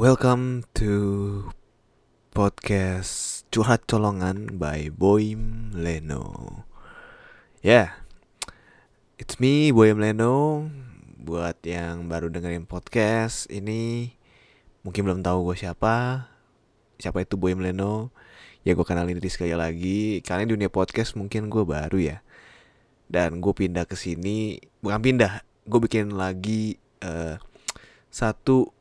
Welcome 0.00 0.64
to 0.80 1.52
podcast 2.32 3.44
Curhat 3.52 3.84
Colongan 3.84 4.56
by 4.56 4.88
Boym 4.88 5.76
Leno. 5.76 6.64
Yeah, 7.60 8.00
it's 9.20 9.36
me 9.36 9.68
Boym 9.76 10.00
Leno. 10.00 10.64
Buat 11.20 11.60
yang 11.68 12.08
baru 12.08 12.32
dengerin 12.32 12.64
podcast 12.64 13.44
ini, 13.52 14.16
mungkin 14.88 15.04
belum 15.04 15.20
tahu 15.20 15.52
gue 15.52 15.68
siapa. 15.68 16.24
Siapa 16.96 17.20
itu 17.20 17.36
Boym 17.36 17.60
Leno? 17.60 18.08
Ya 18.64 18.72
gue 18.72 18.86
kenalin 18.88 19.20
diri 19.20 19.28
sekali 19.28 19.52
lagi. 19.52 20.24
Karena 20.24 20.48
dunia 20.48 20.72
podcast 20.72 21.12
mungkin 21.12 21.52
gue 21.52 21.60
baru 21.68 22.00
ya. 22.00 22.24
Dan 23.04 23.44
gue 23.44 23.52
pindah 23.52 23.84
ke 23.84 24.00
sini, 24.00 24.64
bukan 24.80 24.96
pindah, 24.96 25.44
gue 25.68 25.80
bikin 25.84 26.16
lagi 26.16 26.80
uh, 27.04 27.36
satu 28.08 28.79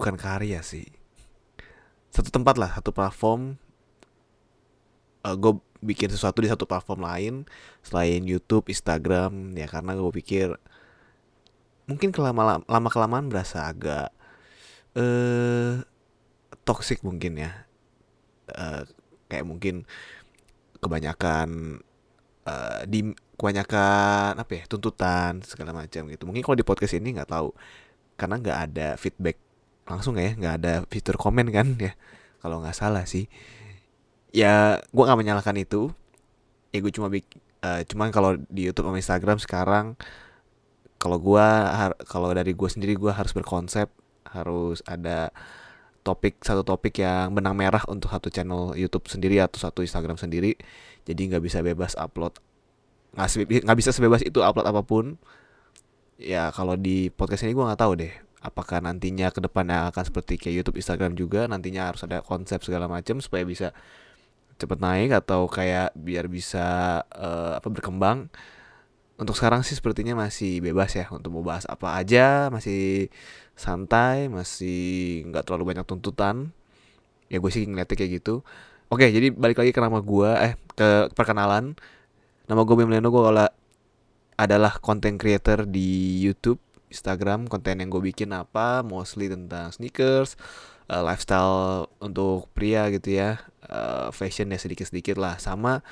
bukan 0.00 0.16
karya 0.16 0.64
sih. 0.64 0.88
Satu 2.08 2.32
tempat 2.32 2.56
lah 2.56 2.72
satu 2.72 2.88
platform. 2.88 3.60
Uh, 5.20 5.36
gue 5.36 5.52
bikin 5.84 6.08
sesuatu 6.08 6.40
di 6.40 6.48
satu 6.48 6.64
platform 6.64 7.04
lain 7.04 7.34
selain 7.84 8.24
YouTube 8.24 8.72
Instagram 8.72 9.52
ya 9.52 9.68
karena 9.68 9.92
gue 9.92 10.12
pikir 10.16 10.56
mungkin 11.84 12.08
kelama 12.08 12.64
lama 12.64 12.88
kelamaan 12.88 13.28
berasa 13.28 13.68
agak 13.68 14.08
eh 14.96 15.04
uh, 15.04 15.84
toxic 16.64 17.04
mungkin 17.04 17.36
ya. 17.36 17.68
Uh, 18.48 18.88
kayak 19.28 19.44
mungkin 19.44 19.84
kebanyakan 20.80 21.78
uh, 22.48 22.82
di 22.88 23.12
kebanyakan 23.36 24.40
apa 24.40 24.52
ya 24.56 24.64
tuntutan 24.64 25.44
segala 25.44 25.76
macam 25.76 26.08
gitu. 26.08 26.24
Mungkin 26.24 26.40
kalau 26.40 26.56
di 26.56 26.64
podcast 26.64 26.96
ini 26.96 27.12
nggak 27.12 27.28
tahu 27.28 27.52
karena 28.16 28.40
nggak 28.40 28.58
ada 28.72 28.88
feedback 28.96 29.49
langsung 29.90 30.14
ya 30.14 30.32
nggak 30.38 30.54
ada 30.62 30.72
fitur 30.86 31.18
komen 31.18 31.50
kan 31.50 31.74
ya. 31.76 31.92
Kalau 32.38 32.62
nggak 32.62 32.76
salah 32.78 33.04
sih. 33.04 33.26
Ya 34.30 34.78
gue 34.94 35.02
nggak 35.02 35.18
menyalahkan 35.18 35.56
itu. 35.58 35.90
Ya 36.70 36.78
gue 36.78 36.92
cuma 36.94 37.10
bik 37.10 37.26
uh, 37.66 37.82
cuman 37.84 38.08
kalau 38.14 38.38
di 38.46 38.70
YouTube 38.70 38.86
sama 38.86 38.98
Instagram 39.02 39.38
sekarang 39.42 39.86
kalau 41.00 41.16
gue 41.16 41.46
kalau 42.04 42.28
dari 42.30 42.52
gue 42.52 42.68
sendiri 42.68 42.92
gue 42.94 43.08
harus 43.08 43.32
berkonsep 43.32 43.88
harus 44.28 44.84
ada 44.84 45.32
topik 46.04 46.44
satu 46.44 46.60
topik 46.62 47.00
yang 47.00 47.32
benang 47.32 47.56
merah 47.56 47.80
untuk 47.88 48.12
satu 48.12 48.28
channel 48.32 48.76
YouTube 48.76 49.08
sendiri 49.08 49.40
atau 49.42 49.58
satu 49.60 49.82
Instagram 49.82 50.16
sendiri. 50.16 50.54
Jadi 51.04 51.20
nggak 51.34 51.42
bisa 51.42 51.60
bebas 51.64 51.96
upload 51.98 52.38
nggak 53.10 53.74
bisa 53.74 53.90
sebebas 53.90 54.22
itu 54.22 54.38
upload 54.38 54.70
apa 54.70 54.82
pun. 54.86 55.18
Ya 56.20 56.52
kalau 56.52 56.76
di 56.76 57.08
podcast 57.10 57.42
ini 57.48 57.56
gue 57.56 57.64
nggak 57.64 57.80
tahu 57.80 57.92
deh 57.96 58.29
apakah 58.40 58.80
nantinya 58.80 59.28
ke 59.28 59.40
depannya 59.44 59.92
akan 59.92 60.04
seperti 60.08 60.40
kayak 60.40 60.64
YouTube, 60.64 60.80
Instagram 60.80 61.12
juga 61.16 61.44
nantinya 61.44 61.92
harus 61.92 62.02
ada 62.08 62.24
konsep 62.24 62.64
segala 62.64 62.88
macam 62.88 63.20
supaya 63.20 63.44
bisa 63.44 63.76
cepet 64.60 64.78
naik 64.80 65.12
atau 65.12 65.48
kayak 65.48 65.92
biar 65.96 66.28
bisa 66.28 67.00
uh, 67.04 67.56
apa 67.60 67.68
berkembang. 67.68 68.28
Untuk 69.20 69.36
sekarang 69.36 69.60
sih 69.60 69.76
sepertinya 69.76 70.16
masih 70.16 70.64
bebas 70.64 70.96
ya 70.96 71.04
untuk 71.12 71.36
mau 71.36 71.44
bahas 71.44 71.68
apa 71.68 72.00
aja, 72.00 72.48
masih 72.48 73.12
santai, 73.52 74.32
masih 74.32 75.20
nggak 75.28 75.44
terlalu 75.44 75.76
banyak 75.76 75.84
tuntutan. 75.84 76.56
Ya 77.28 77.36
gue 77.36 77.52
sih 77.52 77.68
ngeliatnya 77.68 77.96
kayak 78.00 78.12
gitu. 78.24 78.40
Oke, 78.90 79.06
jadi 79.12 79.30
balik 79.30 79.60
lagi 79.60 79.70
ke 79.76 79.80
nama 79.84 80.00
gue, 80.00 80.30
eh 80.40 80.52
ke 80.72 81.12
perkenalan. 81.12 81.76
Nama 82.48 82.60
gue 82.64 82.74
Bimleno, 82.74 83.12
gue 83.12 83.22
adalah 84.40 84.72
content 84.80 85.20
creator 85.20 85.68
di 85.68 86.18
YouTube 86.24 86.69
Instagram 86.90 87.46
konten 87.46 87.78
yang 87.80 87.88
gue 87.88 88.02
bikin 88.02 88.34
apa 88.34 88.82
mostly 88.82 89.30
tentang 89.30 89.70
sneakers 89.70 90.34
uh, 90.90 91.02
lifestyle 91.06 91.86
untuk 92.02 92.50
pria 92.50 92.90
gitu 92.90 93.14
ya 93.14 93.38
uh, 93.70 94.10
fashion 94.10 94.50
ya 94.50 94.58
sedikit-sedikit 94.58 95.16
lah. 95.16 95.38
Sama 95.38 95.86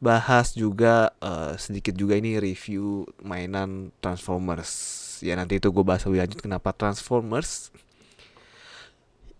bahas 0.00 0.56
juga 0.56 1.12
uh, 1.20 1.54
sedikit 1.60 1.92
juga 1.92 2.16
ini 2.16 2.40
review 2.40 3.04
mainan 3.20 3.92
Transformers. 4.00 4.72
Ya 5.20 5.36
nanti 5.36 5.60
itu 5.60 5.68
gue 5.68 5.84
bahas 5.84 6.02
lebih 6.08 6.24
lanjut 6.24 6.40
kenapa 6.40 6.72
Transformers. 6.72 7.68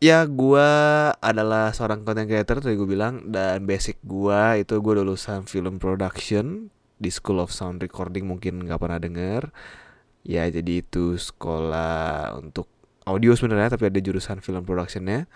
Ya 0.00 0.25
gue 0.25 0.71
adalah 1.21 1.77
seorang 1.77 2.05
content 2.05 2.28
creator 2.28 2.60
tadi 2.60 2.77
gue 2.77 2.89
bilang 2.89 3.28
dan 3.28 3.69
basic 3.69 4.00
gue 4.00 4.65
itu 4.65 4.81
gue 4.81 4.94
lulusan 4.97 5.44
film 5.44 5.77
production 5.77 6.72
di 7.00 7.12
School 7.12 7.41
of 7.41 7.53
Sound 7.53 7.84
Recording 7.84 8.25
mungkin 8.28 8.65
nggak 8.65 8.81
pernah 8.81 8.97
denger 9.00 9.53
ya 10.25 10.44
jadi 10.48 10.84
itu 10.84 11.16
sekolah 11.16 12.36
untuk 12.36 12.69
audio 13.08 13.32
sebenarnya 13.32 13.75
tapi 13.76 13.88
ada 13.88 14.00
jurusan 14.00 14.44
film 14.44 14.62
productionnya. 14.62 15.26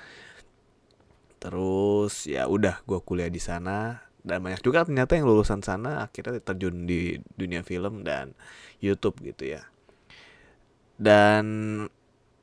Terus 1.41 2.25
ya 2.25 2.49
udah 2.49 2.81
gue 2.85 2.99
kuliah 3.05 3.29
di 3.29 3.41
sana. 3.41 4.01
Dan 4.25 4.41
banyak 4.41 4.65
juga 4.65 4.89
ternyata 4.89 5.21
yang 5.21 5.29
lulusan 5.29 5.61
sana 5.61 6.09
akhirnya 6.09 6.41
terjun 6.41 6.89
di 6.89 7.21
dunia 7.37 7.61
film 7.61 8.01
dan 8.01 8.33
YouTube 8.81 9.21
gitu 9.21 9.53
ya. 9.53 9.69
Dan 10.97 11.45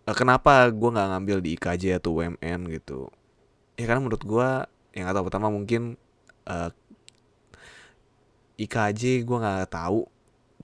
eh, 0.05 0.15
kenapa 0.17 0.69
gue 0.69 0.89
nggak 0.93 1.09
ngambil 1.17 1.37
di 1.41 1.57
IKJ 1.57 1.97
atau 1.97 2.21
UMN 2.21 2.69
gitu? 2.69 3.09
Ya 3.79 3.89
karena 3.89 4.05
menurut 4.05 4.21
gue 4.21 4.49
yang 4.93 5.07
atau 5.09 5.25
pertama 5.25 5.49
mungkin 5.49 5.97
eh, 6.45 6.69
IKJ 8.61 9.25
gue 9.25 9.37
nggak 9.41 9.73
tahu 9.73 10.05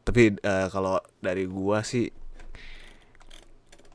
tapi 0.07 0.39
uh, 0.39 0.71
kalau 0.71 1.03
dari 1.19 1.43
gua 1.43 1.83
sih 1.83 2.07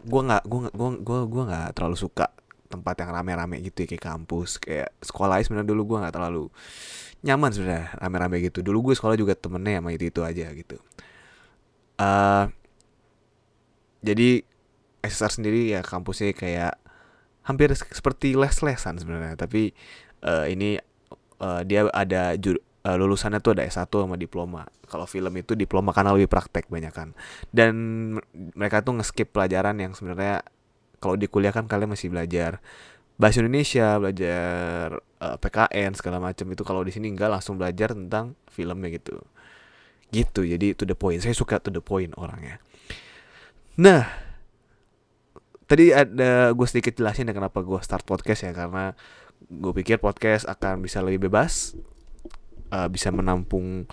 gua 0.04 0.20
nggak 0.28 0.44
gua 0.44 0.60
gua 0.76 0.88
gua 1.00 1.18
gua 1.24 1.42
nggak 1.48 1.68
terlalu 1.72 1.96
suka 1.96 2.28
tempat 2.68 3.00
yang 3.00 3.16
rame-rame 3.16 3.64
gitu 3.64 3.84
ya 3.84 3.96
kayak 3.96 4.04
kampus 4.04 4.60
kayak 4.60 4.92
sekolah 5.00 5.40
sebenarnya 5.40 5.72
dulu 5.72 5.96
gua 5.96 6.04
nggak 6.04 6.14
terlalu 6.20 6.52
nyaman 7.22 7.50
sebenarnya 7.54 7.94
rame-rame 8.02 8.42
gitu. 8.42 8.60
Dulu 8.60 8.92
gue 8.92 8.94
sekolah 8.98 9.14
juga 9.14 9.38
temennya 9.38 9.78
sama 9.78 9.94
itu 9.94 10.10
itu 10.10 10.20
aja 10.20 10.46
gitu. 10.52 10.76
Uh, 11.96 12.50
jadi 14.02 14.42
SSR 15.06 15.38
sendiri 15.38 15.70
ya 15.70 15.80
kampusnya 15.86 16.34
kayak 16.34 16.74
hampir 17.46 17.70
seperti 17.74 18.34
les-lesan 18.34 18.98
sebenarnya. 18.98 19.38
Tapi 19.38 19.70
uh, 20.26 20.50
ini 20.50 20.82
uh, 21.38 21.62
dia 21.62 21.86
ada 21.94 22.34
jur 22.34 22.58
uh, 22.86 22.96
lulusannya 22.98 23.38
tuh 23.38 23.58
ada 23.58 23.62
S1 23.66 23.88
sama 23.88 24.18
diploma. 24.18 24.66
Kalau 24.86 25.06
film 25.06 25.32
itu 25.38 25.54
diploma 25.54 25.94
karena 25.94 26.14
lebih 26.14 26.28
praktek 26.30 26.68
banyak 26.68 26.92
kan. 26.92 27.14
Dan 27.48 27.74
mereka 28.54 28.82
tuh 28.82 28.98
ngeskip 28.98 29.30
pelajaran 29.30 29.78
yang 29.78 29.92
sebenarnya 29.94 30.42
kalau 31.02 31.18
di 31.18 31.26
kuliah 31.26 31.50
kan 31.50 31.66
kalian 31.66 31.90
masih 31.94 32.10
belajar 32.10 32.62
bahasa 33.18 33.42
Indonesia, 33.42 33.98
belajar 33.98 34.98
uh, 35.22 35.26
eh, 35.34 35.36
PKN 35.38 35.90
segala 35.94 36.18
macam 36.18 36.46
itu 36.50 36.62
kalau 36.66 36.82
di 36.82 36.90
sini 36.90 37.10
enggak 37.12 37.30
langsung 37.30 37.58
belajar 37.58 37.94
tentang 37.94 38.34
filmnya 38.50 38.90
gitu. 38.90 39.22
Gitu. 40.12 40.40
Jadi 40.44 40.74
to 40.74 40.84
the 40.84 40.98
point. 40.98 41.22
Saya 41.22 41.34
suka 41.34 41.62
to 41.62 41.70
the 41.70 41.82
point 41.82 42.12
orangnya. 42.18 42.58
Nah, 43.80 44.04
tadi 45.64 45.88
ada 45.94 46.52
gue 46.52 46.66
sedikit 46.68 47.00
jelasin 47.00 47.30
ya 47.30 47.32
kenapa 47.32 47.64
gue 47.64 47.80
start 47.80 48.04
podcast 48.04 48.44
ya 48.44 48.52
karena 48.52 48.92
gue 49.48 49.72
pikir 49.72 49.96
podcast 49.98 50.44
akan 50.44 50.84
bisa 50.84 51.00
lebih 51.00 51.32
bebas 51.32 51.72
uh, 52.72 52.88
bisa 52.88 53.12
menampung 53.12 53.84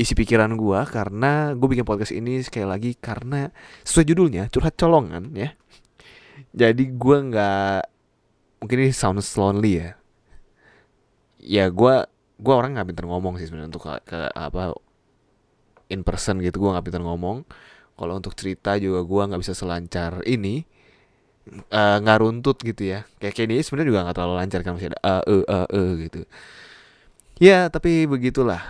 isi 0.00 0.16
pikiran 0.16 0.54
gue 0.56 0.80
karena 0.88 1.52
gue 1.52 1.68
bikin 1.68 1.84
podcast 1.84 2.14
ini 2.16 2.40
sekali 2.40 2.64
lagi 2.64 2.90
karena 2.96 3.52
sesuai 3.84 4.06
judulnya 4.08 4.48
curhat 4.48 4.78
colongan 4.78 5.34
ya. 5.36 5.52
Jadi 6.52 6.88
gue 6.96 7.16
nggak 7.28 7.80
mungkin 8.64 8.78
ini 8.88 8.92
sounds 8.94 9.28
lonely 9.36 9.82
ya. 9.82 9.90
Ya 11.42 11.64
gue 11.68 11.94
gue 12.42 12.54
orang 12.54 12.78
nggak 12.78 12.88
pintar 12.94 13.04
ngomong 13.06 13.36
sih 13.36 13.46
sebenarnya 13.46 13.68
untuk 13.74 13.84
ke, 13.84 13.94
ke 14.06 14.20
apa 14.32 14.74
in 15.92 16.02
person 16.02 16.40
gitu 16.40 16.62
gue 16.62 16.70
nggak 16.72 16.86
pintar 16.88 17.02
ngomong. 17.04 17.44
Kalau 17.92 18.14
untuk 18.16 18.32
cerita 18.32 18.80
juga 18.80 19.04
gue 19.04 19.22
nggak 19.28 19.42
bisa 19.44 19.52
selancar 19.52 20.24
ini 20.24 20.64
nggak 21.72 22.16
uh, 22.16 22.22
runtut 22.22 22.58
gitu 22.64 22.96
ya. 22.96 23.04
Kayak 23.20 23.34
kayak 23.36 23.46
ini 23.52 23.56
sebenarnya 23.60 23.88
juga 23.92 24.00
nggak 24.08 24.16
terlalu 24.16 24.34
lancar 24.40 24.60
kan 24.64 24.72
masih 24.80 24.88
ada 24.88 24.98
uh, 25.04 25.22
uh, 25.28 25.44
uh, 25.46 25.68
uh, 25.68 25.90
gitu 26.00 26.24
Ya, 27.42 27.66
tapi 27.74 28.06
begitulah. 28.06 28.62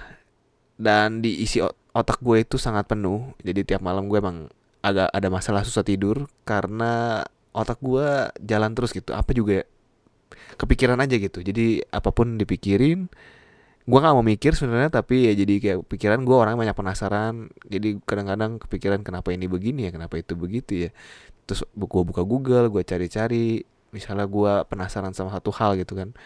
Dan 0.80 1.20
di 1.20 1.44
isi 1.44 1.60
otak 1.92 2.24
gue 2.24 2.40
itu 2.40 2.56
sangat 2.56 2.88
penuh. 2.88 3.36
Jadi 3.44 3.68
tiap 3.68 3.84
malam 3.84 4.08
gue 4.08 4.16
emang 4.16 4.48
agak 4.80 5.12
ada 5.12 5.28
masalah 5.28 5.60
susah 5.60 5.84
tidur 5.84 6.24
karena 6.48 7.20
otak 7.52 7.76
gue 7.84 8.32
jalan 8.40 8.72
terus 8.72 8.96
gitu. 8.96 9.12
Apa 9.12 9.36
juga 9.36 9.68
kepikiran 10.56 10.96
aja 11.04 11.20
gitu. 11.20 11.44
Jadi 11.44 11.84
apa 11.92 12.16
pun 12.16 12.40
dipikirin, 12.40 13.12
gue 13.84 13.98
nggak 14.00 14.14
mau 14.16 14.24
mikir 14.24 14.56
sebenarnya 14.56 14.88
tapi 14.88 15.28
ya 15.28 15.36
jadi 15.36 15.54
kayak 15.60 15.78
pikiran 15.92 16.24
gue 16.24 16.32
orang 16.32 16.56
banyak 16.56 16.72
penasaran. 16.72 17.52
Jadi 17.68 18.00
kadang-kadang 18.08 18.56
kepikiran 18.56 19.04
kenapa 19.04 19.36
ini 19.36 19.52
begini 19.52 19.84
ya, 19.84 19.92
kenapa 19.92 20.16
itu 20.16 20.32
begitu 20.32 20.88
ya. 20.88 20.90
Terus 21.44 21.68
gue 21.76 22.02
buka 22.08 22.24
Google, 22.24 22.72
gue 22.72 22.80
cari-cari. 22.88 23.68
Misalnya 23.92 24.24
gue 24.24 24.64
penasaran 24.64 25.12
sama 25.12 25.28
satu 25.28 25.52
hal 25.52 25.76
gitu 25.76 25.92
kan 25.92 26.16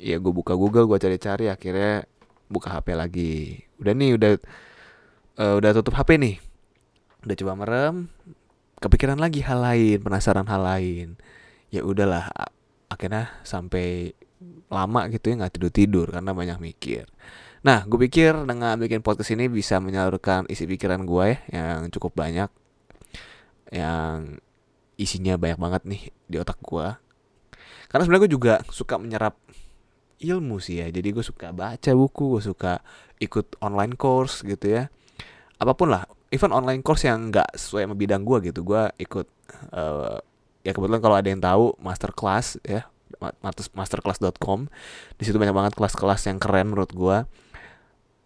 ya 0.00 0.16
gue 0.16 0.32
buka 0.32 0.56
Google 0.56 0.88
gue 0.88 0.96
cari-cari 0.96 1.52
akhirnya 1.52 2.08
buka 2.48 2.72
HP 2.72 2.96
lagi. 2.96 3.60
Udah 3.76 3.92
nih 3.92 4.16
udah 4.16 4.32
uh, 5.36 5.54
udah 5.60 5.70
tutup 5.76 5.94
HP 6.00 6.16
nih. 6.16 6.36
Udah 7.28 7.36
coba 7.36 7.52
merem 7.60 7.96
kepikiran 8.80 9.20
lagi 9.20 9.44
hal 9.44 9.60
lain 9.60 10.00
penasaran 10.00 10.48
hal 10.48 10.64
lain. 10.64 11.20
Ya 11.68 11.84
udahlah 11.84 12.32
akhirnya 12.88 13.28
sampai 13.44 14.16
lama 14.72 15.04
gitu 15.12 15.30
ya 15.30 15.34
nggak 15.44 15.52
tidur 15.60 15.70
tidur 15.70 16.06
karena 16.08 16.32
banyak 16.32 16.58
mikir. 16.58 17.04
Nah 17.60 17.84
gue 17.84 18.00
pikir 18.08 18.32
dengan 18.48 18.80
bikin 18.80 19.04
podcast 19.04 19.36
ini 19.36 19.52
bisa 19.52 19.76
menyalurkan 19.84 20.48
isi 20.48 20.64
pikiran 20.64 21.04
gue 21.04 21.36
ya 21.52 21.76
yang 21.76 21.92
cukup 21.92 22.16
banyak 22.16 22.48
yang 23.70 24.40
isinya 24.96 25.36
banyak 25.36 25.60
banget 25.60 25.82
nih 25.86 26.02
di 26.26 26.36
otak 26.36 26.58
gue 26.60 26.88
karena 27.88 28.02
sebenarnya 28.04 28.22
gue 28.26 28.32
juga 28.32 28.54
suka 28.68 28.98
menyerap 28.98 29.38
ilmu 30.20 30.60
sih 30.60 30.84
ya. 30.84 30.88
Jadi 30.92 31.16
gue 31.16 31.24
suka 31.24 31.50
baca 31.50 31.90
buku 31.96 32.38
gue 32.38 32.42
suka 32.44 32.84
ikut 33.20 33.58
online 33.64 33.96
course 33.96 34.44
gitu 34.44 34.68
ya. 34.68 34.92
Apa 35.60 35.74
pun 35.76 35.92
lah 35.92 36.04
even 36.30 36.54
online 36.54 36.80
course 36.84 37.04
yang 37.08 37.32
nggak 37.34 37.58
sesuai 37.58 37.90
sama 37.90 37.96
bidang 37.98 38.22
gue 38.22 38.52
gitu 38.52 38.62
gue 38.62 38.86
ikut 39.02 39.26
uh, 39.74 40.22
ya 40.62 40.70
kebetulan 40.70 41.02
kalau 41.02 41.16
ada 41.18 41.26
yang 41.26 41.42
tahu 41.42 41.74
master 41.82 42.14
class 42.14 42.54
ya 42.62 42.86
masterclass.com 43.74 44.70
di 45.18 45.22
situ 45.26 45.36
banyak 45.36 45.52
banget 45.52 45.72
kelas-kelas 45.74 46.30
yang 46.30 46.38
keren 46.38 46.70
menurut 46.70 46.94
gue 46.94 47.26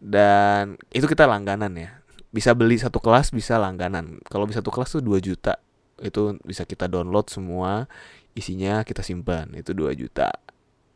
dan 0.05 0.77
itu 0.93 1.09
kita 1.09 1.25
langganan 1.25 1.73
ya. 1.81 2.05
Bisa 2.29 2.53
beli 2.53 2.77
satu 2.77 3.01
kelas 3.01 3.33
bisa 3.33 3.57
langganan. 3.57 4.21
Kalau 4.29 4.45
bisa 4.45 4.61
satu 4.61 4.69
kelas 4.69 4.93
tuh 4.93 5.03
2 5.03 5.17
juta. 5.25 5.57
Itu 5.97 6.37
bisa 6.45 6.69
kita 6.69 6.93
download 6.93 7.33
semua 7.33 7.89
isinya 8.37 8.85
kita 8.85 9.01
simpan. 9.01 9.57
Itu 9.57 9.73
2 9.73 9.97
juta 9.97 10.29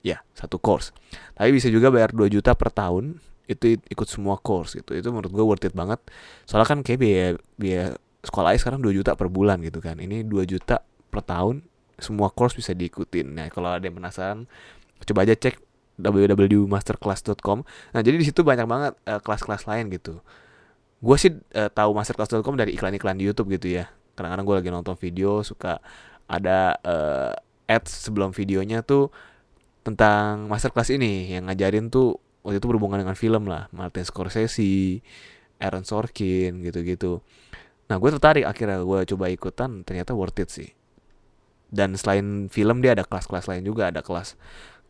ya 0.02 0.22
satu 0.34 0.58
course. 0.58 0.94
Tapi 1.34 1.50
bisa 1.54 1.68
juga 1.68 1.90
bayar 1.90 2.14
2 2.14 2.30
juta 2.30 2.54
per 2.54 2.70
tahun 2.70 3.18
itu 3.48 3.80
ikut 3.88 4.08
semua 4.08 4.36
course 4.38 4.76
gitu. 4.76 4.92
Itu 4.92 5.08
menurut 5.10 5.32
gue 5.32 5.44
worth 5.44 5.66
it 5.66 5.74
banget. 5.74 5.98
Soalnya 6.44 6.68
kan 6.68 6.78
kayak 6.84 7.00
biaya 7.00 7.28
biaya 7.56 7.84
sekolah 8.22 8.52
aja 8.52 8.60
sekarang 8.68 8.84
2 8.84 8.98
juta 8.98 9.16
per 9.16 9.32
bulan 9.32 9.64
gitu 9.64 9.80
kan. 9.80 9.96
Ini 9.98 10.26
2 10.28 10.44
juta 10.44 10.84
per 11.08 11.24
tahun 11.24 11.64
semua 11.98 12.30
course 12.30 12.54
bisa 12.54 12.76
diikutin. 12.76 13.34
Nah 13.34 13.46
kalau 13.50 13.74
ada 13.74 13.82
yang 13.82 13.98
penasaran 13.98 14.46
coba 15.02 15.24
aja 15.26 15.34
cek 15.34 15.58
www.masterclass.com 15.98 17.66
nah 17.90 18.00
jadi 18.06 18.16
di 18.18 18.26
situ 18.26 18.46
banyak 18.46 18.66
banget 18.70 18.92
uh, 19.08 19.18
kelas-kelas 19.18 19.66
lain 19.66 19.90
gitu. 19.90 20.22
Gue 21.02 21.16
sih 21.18 21.34
uh, 21.34 21.70
tahu 21.70 21.90
masterclass.com 21.94 22.54
dari 22.54 22.74
iklan-iklan 22.78 23.18
di 23.18 23.26
YouTube 23.26 23.50
gitu 23.54 23.82
ya. 23.82 23.90
Kadang-kadang 24.14 24.46
gue 24.46 24.56
lagi 24.62 24.70
nonton 24.70 24.94
video 24.98 25.42
suka 25.42 25.82
ada 26.30 26.76
uh, 26.84 27.32
ads 27.66 28.08
sebelum 28.08 28.30
videonya 28.30 28.82
tuh 28.82 29.10
tentang 29.88 30.44
masterclass 30.52 30.92
ini 30.92 31.32
yang 31.32 31.48
ngajarin 31.48 31.88
tuh 31.88 32.20
waktu 32.44 32.60
itu 32.60 32.68
berhubungan 32.68 33.00
dengan 33.00 33.16
film 33.16 33.48
lah 33.48 33.72
Martin 33.72 34.04
Scorsese 34.04 35.00
Aaron 35.58 35.82
Sorkin 35.88 36.60
gitu-gitu. 36.62 37.24
Nah 37.88 37.96
gue 37.96 38.10
tertarik 38.12 38.44
akhirnya 38.44 38.84
gue 38.84 39.00
coba 39.16 39.32
ikutan 39.32 39.82
ternyata 39.82 40.12
worth 40.12 40.38
it 40.38 40.52
sih. 40.52 40.70
Dan 41.68 41.96
selain 42.00 42.48
film 42.48 42.80
dia 42.80 42.96
ada 42.96 43.04
kelas-kelas 43.04 43.48
lain 43.48 43.64
juga 43.64 43.92
ada 43.92 44.00
kelas 44.00 44.36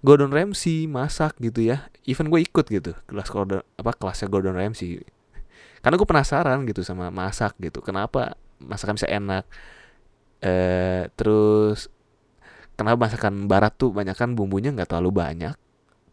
Gordon 0.02 0.30
Ramsay 0.30 0.86
masak 0.86 1.34
gitu 1.42 1.66
ya. 1.66 1.90
Even 2.06 2.30
gue 2.30 2.42
ikut 2.42 2.66
gitu. 2.70 2.94
Kelas 3.06 3.30
Gordon 3.30 3.62
apa 3.78 3.94
kelasnya 3.94 4.30
Gordon 4.30 4.54
Ramsay. 4.54 5.02
Karena 5.82 5.94
gue 5.98 6.06
penasaran 6.06 6.62
gitu 6.66 6.86
sama 6.86 7.10
masak 7.10 7.54
gitu. 7.58 7.82
Kenapa 7.82 8.38
masakan 8.62 8.94
bisa 8.98 9.10
enak? 9.10 9.46
Eh 10.38 11.10
terus 11.18 11.90
kenapa 12.78 13.10
masakan 13.10 13.50
barat 13.50 13.74
tuh 13.74 13.90
banyak 13.90 14.14
kan 14.14 14.38
bumbunya 14.38 14.70
nggak 14.70 14.94
terlalu 14.94 15.10
banyak 15.10 15.54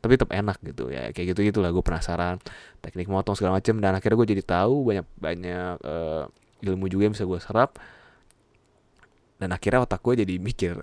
tapi 0.06 0.22
tetap 0.22 0.38
enak 0.38 0.62
gitu. 0.62 0.94
Ya 0.94 1.10
kayak 1.10 1.34
gitu 1.34 1.50
gitulah 1.50 1.74
gue 1.74 1.82
penasaran. 1.82 2.38
Teknik 2.86 3.10
motong 3.10 3.34
segala 3.34 3.58
macam 3.58 3.82
dan 3.82 3.98
akhirnya 3.98 4.22
gue 4.22 4.28
jadi 4.38 4.44
tahu 4.46 4.86
banyak 4.86 5.06
banyak 5.18 5.82
uh, 5.82 6.30
ilmu 6.62 6.86
juga 6.86 7.10
yang 7.10 7.14
bisa 7.18 7.26
gue 7.26 7.40
serap. 7.42 7.82
Dan 9.42 9.50
akhirnya 9.50 9.82
otak 9.82 10.06
gue 10.06 10.22
jadi 10.22 10.38
mikir 10.38 10.78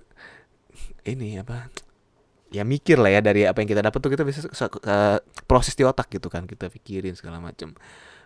ini 1.06 1.38
apa? 1.38 1.70
Ya 2.50 2.66
mikir 2.66 2.98
lah 2.98 3.14
ya 3.14 3.20
dari 3.22 3.46
apa 3.46 3.62
yang 3.62 3.70
kita 3.70 3.86
dapat 3.86 3.98
tuh 4.02 4.10
kita 4.10 4.26
bisa 4.26 4.42
uh, 4.50 5.22
proses 5.46 5.78
di 5.78 5.86
otak 5.86 6.10
gitu 6.10 6.26
kan 6.26 6.42
kita 6.50 6.66
pikirin 6.66 7.14
segala 7.14 7.38
macam 7.38 7.78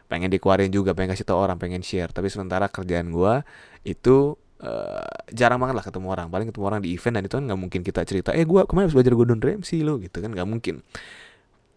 pengen 0.08 0.32
dikeluarin 0.32 0.72
juga 0.72 0.96
pengen 0.96 1.12
kasih 1.12 1.28
tau 1.28 1.44
orang 1.44 1.60
pengen 1.60 1.84
share. 1.84 2.08
Tapi 2.08 2.32
sementara 2.32 2.72
kerjaan 2.72 3.12
gue 3.12 3.44
itu 3.84 4.40
uh, 4.66 5.06
jarang 5.30 5.62
banget 5.62 5.78
lah 5.78 5.84
ketemu 5.86 6.06
orang. 6.10 6.26
Paling 6.28 6.50
ketemu 6.50 6.64
orang 6.66 6.80
di 6.82 6.90
event 6.98 7.14
dan 7.14 7.22
itu 7.24 7.34
kan 7.38 7.44
nggak 7.46 7.60
mungkin 7.60 7.80
kita 7.86 8.02
cerita 8.02 8.30
eh 8.34 8.42
gue 8.42 8.60
kemarin 8.66 8.90
habis 8.90 8.96
belajar 8.98 9.14
Gordon 9.14 9.40
Ramsay 9.40 9.86
lo 9.86 10.02
gitu 10.02 10.18
kan 10.18 10.34
nggak 10.34 10.48
mungkin. 10.48 10.82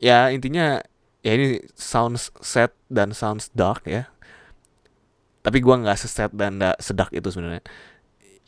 Ya 0.01 0.33
intinya 0.33 0.81
ya 1.21 1.31
ini 1.35 1.61
sounds 1.77 2.33
sad 2.41 2.73
dan 2.89 3.13
sounds 3.13 3.53
dark 3.53 3.85
ya. 3.85 4.09
Tapi 5.45 5.57
gue 5.63 5.75
nggak 5.85 5.97
seset 6.01 6.33
dan 6.33 6.57
nggak 6.59 6.81
sedak 6.81 7.13
itu 7.13 7.29
sebenarnya. 7.29 7.63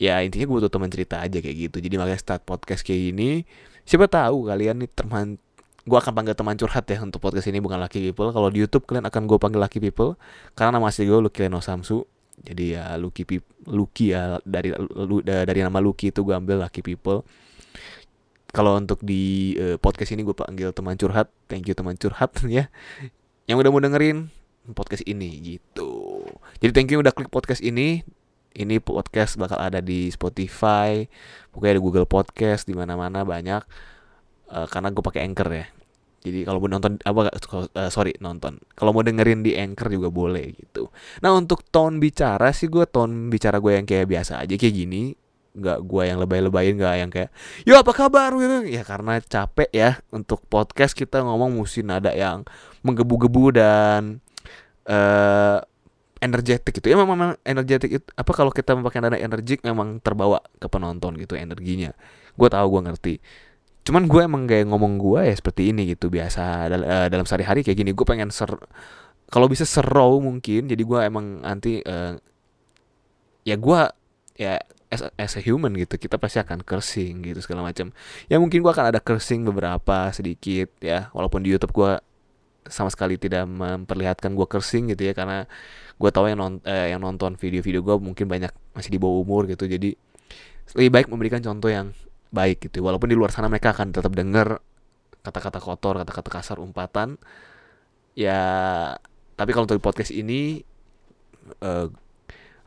Ya 0.01 0.17
intinya 0.25 0.49
gue 0.49 0.55
butuh 0.57 0.73
teman 0.73 0.89
cerita 0.89 1.21
aja 1.21 1.37
kayak 1.37 1.69
gitu. 1.69 1.77
Jadi 1.77 1.95
makanya 2.01 2.19
start 2.19 2.41
podcast 2.43 2.81
kayak 2.81 3.13
gini. 3.13 3.45
Siapa 3.85 4.09
tahu 4.09 4.49
kalian 4.49 4.81
nih 4.81 4.89
teman 4.91 5.37
gue 5.81 5.97
akan 5.97 6.13
panggil 6.13 6.37
teman 6.37 6.53
curhat 6.57 6.85
ya 6.85 7.01
untuk 7.01 7.21
podcast 7.21 7.49
ini 7.49 7.61
bukan 7.61 7.77
Lucky 7.77 8.01
People. 8.01 8.33
Kalau 8.33 8.49
di 8.49 8.61
YouTube 8.61 8.85
kalian 8.89 9.05
akan 9.05 9.21
gue 9.29 9.37
panggil 9.37 9.61
Lucky 9.61 9.79
People. 9.81 10.17
Karena 10.57 10.77
nama 10.77 10.89
asli 10.89 11.05
gue 11.05 11.17
Lucky 11.17 11.45
Leno 11.45 11.61
Samsu 11.61 12.05
jadi 12.41 12.63
ya 12.77 12.83
Lucky 12.97 13.23
Pip 13.23 13.45
Lucky 13.69 14.17
ya 14.17 14.41
dari 14.41 14.73
lu, 14.97 15.21
dari 15.21 15.59
nama 15.61 15.77
Lucky 15.77 16.09
itu 16.09 16.25
gue 16.25 16.33
ambil 16.33 16.65
Lucky 16.65 16.81
People. 16.81 17.21
Kalau 18.51 18.75
untuk 18.75 18.99
di 18.99 19.55
uh, 19.55 19.79
podcast 19.79 20.11
ini 20.11 20.27
gue 20.27 20.35
panggil 20.35 20.75
teman 20.75 20.99
curhat. 20.99 21.31
Thank 21.47 21.71
you 21.71 21.75
teman 21.77 21.95
curhat 21.95 22.35
ya. 22.49 22.67
Yang 23.45 23.57
udah 23.63 23.71
mau 23.71 23.81
dengerin 23.81 24.27
podcast 24.73 25.05
ini 25.05 25.57
gitu. 25.57 26.25
Jadi 26.59 26.71
thank 26.73 26.89
you 26.91 26.99
udah 26.99 27.13
klik 27.13 27.31
podcast 27.31 27.61
ini. 27.63 28.03
Ini 28.51 28.83
podcast 28.83 29.39
bakal 29.39 29.63
ada 29.63 29.79
di 29.79 30.11
Spotify 30.11 31.07
pokoknya 31.55 31.79
ada 31.79 31.83
Google 31.83 32.03
Podcast 32.03 32.67
di 32.67 32.75
mana-mana 32.75 33.23
banyak. 33.23 33.63
Uh, 34.51 34.67
karena 34.67 34.91
gue 34.91 34.99
pakai 34.99 35.23
Anchor 35.23 35.47
ya 35.47 35.71
jadi 36.21 36.45
kalau 36.45 36.61
mau 36.61 36.69
nonton 36.69 37.01
apa 37.01 37.33
uh, 37.33 37.89
sorry 37.89 38.13
nonton. 38.21 38.61
Kalau 38.77 38.93
mau 38.93 39.01
dengerin 39.01 39.41
di 39.41 39.57
Anchor 39.57 39.89
juga 39.89 40.13
boleh 40.13 40.53
gitu. 40.53 40.93
Nah 41.25 41.33
untuk 41.33 41.65
tone 41.73 41.97
bicara 41.97 42.53
sih 42.53 42.69
gue 42.69 42.85
tone 42.85 43.33
bicara 43.33 43.57
gue 43.57 43.73
yang 43.73 43.89
kayak 43.89 44.05
biasa 44.05 44.45
aja 44.45 44.53
kayak 44.53 44.75
gini. 44.85 45.17
Nggak 45.57 45.81
gue 45.81 46.03
yang 46.05 46.21
lebay-lebayin 46.21 46.77
nggak 46.77 46.95
yang 47.01 47.09
kayak 47.09 47.29
yo 47.65 47.73
apa 47.81 47.91
kabar 47.97 48.29
gitu. 48.37 48.69
Ya 48.69 48.85
karena 48.85 49.17
capek 49.17 49.69
ya 49.73 49.97
untuk 50.13 50.45
podcast 50.45 50.93
kita 50.93 51.25
ngomong 51.25 51.57
mesti 51.57 51.81
nada 51.81 52.13
yang 52.13 52.45
menggebu-gebu 52.85 53.57
dan 53.57 54.21
uh, 54.85 55.57
energetik 56.21 56.77
gitu. 56.77 56.93
Ya 56.93 57.01
memang, 57.01 57.17
memang 57.17 57.35
energetik 57.41 57.97
itu 57.97 58.07
apa 58.13 58.31
kalau 58.37 58.53
kita 58.53 58.77
memakai 58.77 59.01
nada 59.01 59.17
energik 59.17 59.65
memang 59.65 59.97
terbawa 60.05 60.37
ke 60.61 60.69
penonton 60.69 61.17
gitu 61.17 61.33
energinya. 61.33 61.97
Gue 62.37 62.45
tahu 62.45 62.77
gue 62.77 62.81
ngerti 62.93 63.13
cuman 63.81 64.05
gue 64.05 64.21
emang 64.21 64.43
kayak 64.45 64.69
ngomong 64.69 65.01
gue 65.01 65.21
ya 65.25 65.35
seperti 65.35 65.73
ini 65.73 65.89
gitu 65.93 66.13
biasa 66.13 66.69
dal 66.69 66.83
uh, 66.85 67.07
dalam 67.09 67.25
sehari-hari 67.25 67.65
kayak 67.65 67.77
gini. 67.77 67.91
Gue 67.95 68.05
pengen 68.05 68.29
ser 68.29 68.51
kalau 69.31 69.47
bisa 69.47 69.63
serow 69.63 70.19
mungkin 70.19 70.67
jadi 70.67 70.83
gue 70.83 70.99
emang 71.07 71.41
nanti 71.41 71.79
uh, 71.87 72.19
ya 73.47 73.55
gue 73.57 73.79
ya 74.37 74.59
as, 74.91 75.01
as 75.15 75.33
a 75.39 75.41
human 75.41 75.71
gitu 75.79 75.95
kita 75.95 76.19
pasti 76.19 76.43
akan 76.43 76.61
cursing 76.67 77.23
gitu 77.23 77.39
segala 77.39 77.63
macam 77.63 77.95
ya 78.27 78.37
mungkin 78.37 78.59
gue 78.59 78.71
akan 78.71 78.91
ada 78.91 78.99
cursing 78.99 79.47
beberapa 79.47 80.11
sedikit 80.11 80.67
ya 80.83 81.07
walaupun 81.15 81.41
di 81.41 81.55
YouTube 81.55 81.71
gue 81.71 81.91
sama 82.67 82.93
sekali 82.93 83.17
tidak 83.17 83.49
memperlihatkan 83.49 84.37
gue 84.37 84.45
cursing 84.45 84.93
gitu 84.93 85.09
ya 85.09 85.13
karena 85.17 85.49
gue 85.97 86.09
tahu 86.09 86.29
yang 86.29 86.37
non 86.37 86.53
eh, 86.65 86.93
yang 86.93 87.01
nonton 87.01 87.33
video-video 87.37 87.81
gue 87.81 87.95
mungkin 87.97 88.25
banyak 88.29 88.51
masih 88.73 88.89
di 88.93 88.99
bawah 89.01 89.21
umur 89.21 89.49
gitu. 89.49 89.65
Jadi 89.65 89.93
lebih 90.77 90.91
baik 90.93 91.07
memberikan 91.09 91.41
contoh 91.41 91.69
yang 91.69 91.93
baik 92.31 92.71
gitu 92.71 92.79
walaupun 92.81 93.11
di 93.11 93.15
luar 93.19 93.29
sana 93.29 93.51
mereka 93.51 93.75
akan 93.75 93.91
tetap 93.91 94.15
dengar 94.15 94.63
kata-kata 95.21 95.59
kotor 95.61 96.01
kata-kata 96.01 96.29
kasar 96.31 96.57
umpatan. 96.57 97.19
Ya 98.17 98.41
tapi 99.35 99.51
kalau 99.55 99.67
untuk 99.67 99.83
podcast 99.83 100.11
ini 100.11 100.63
uh, 101.61 101.87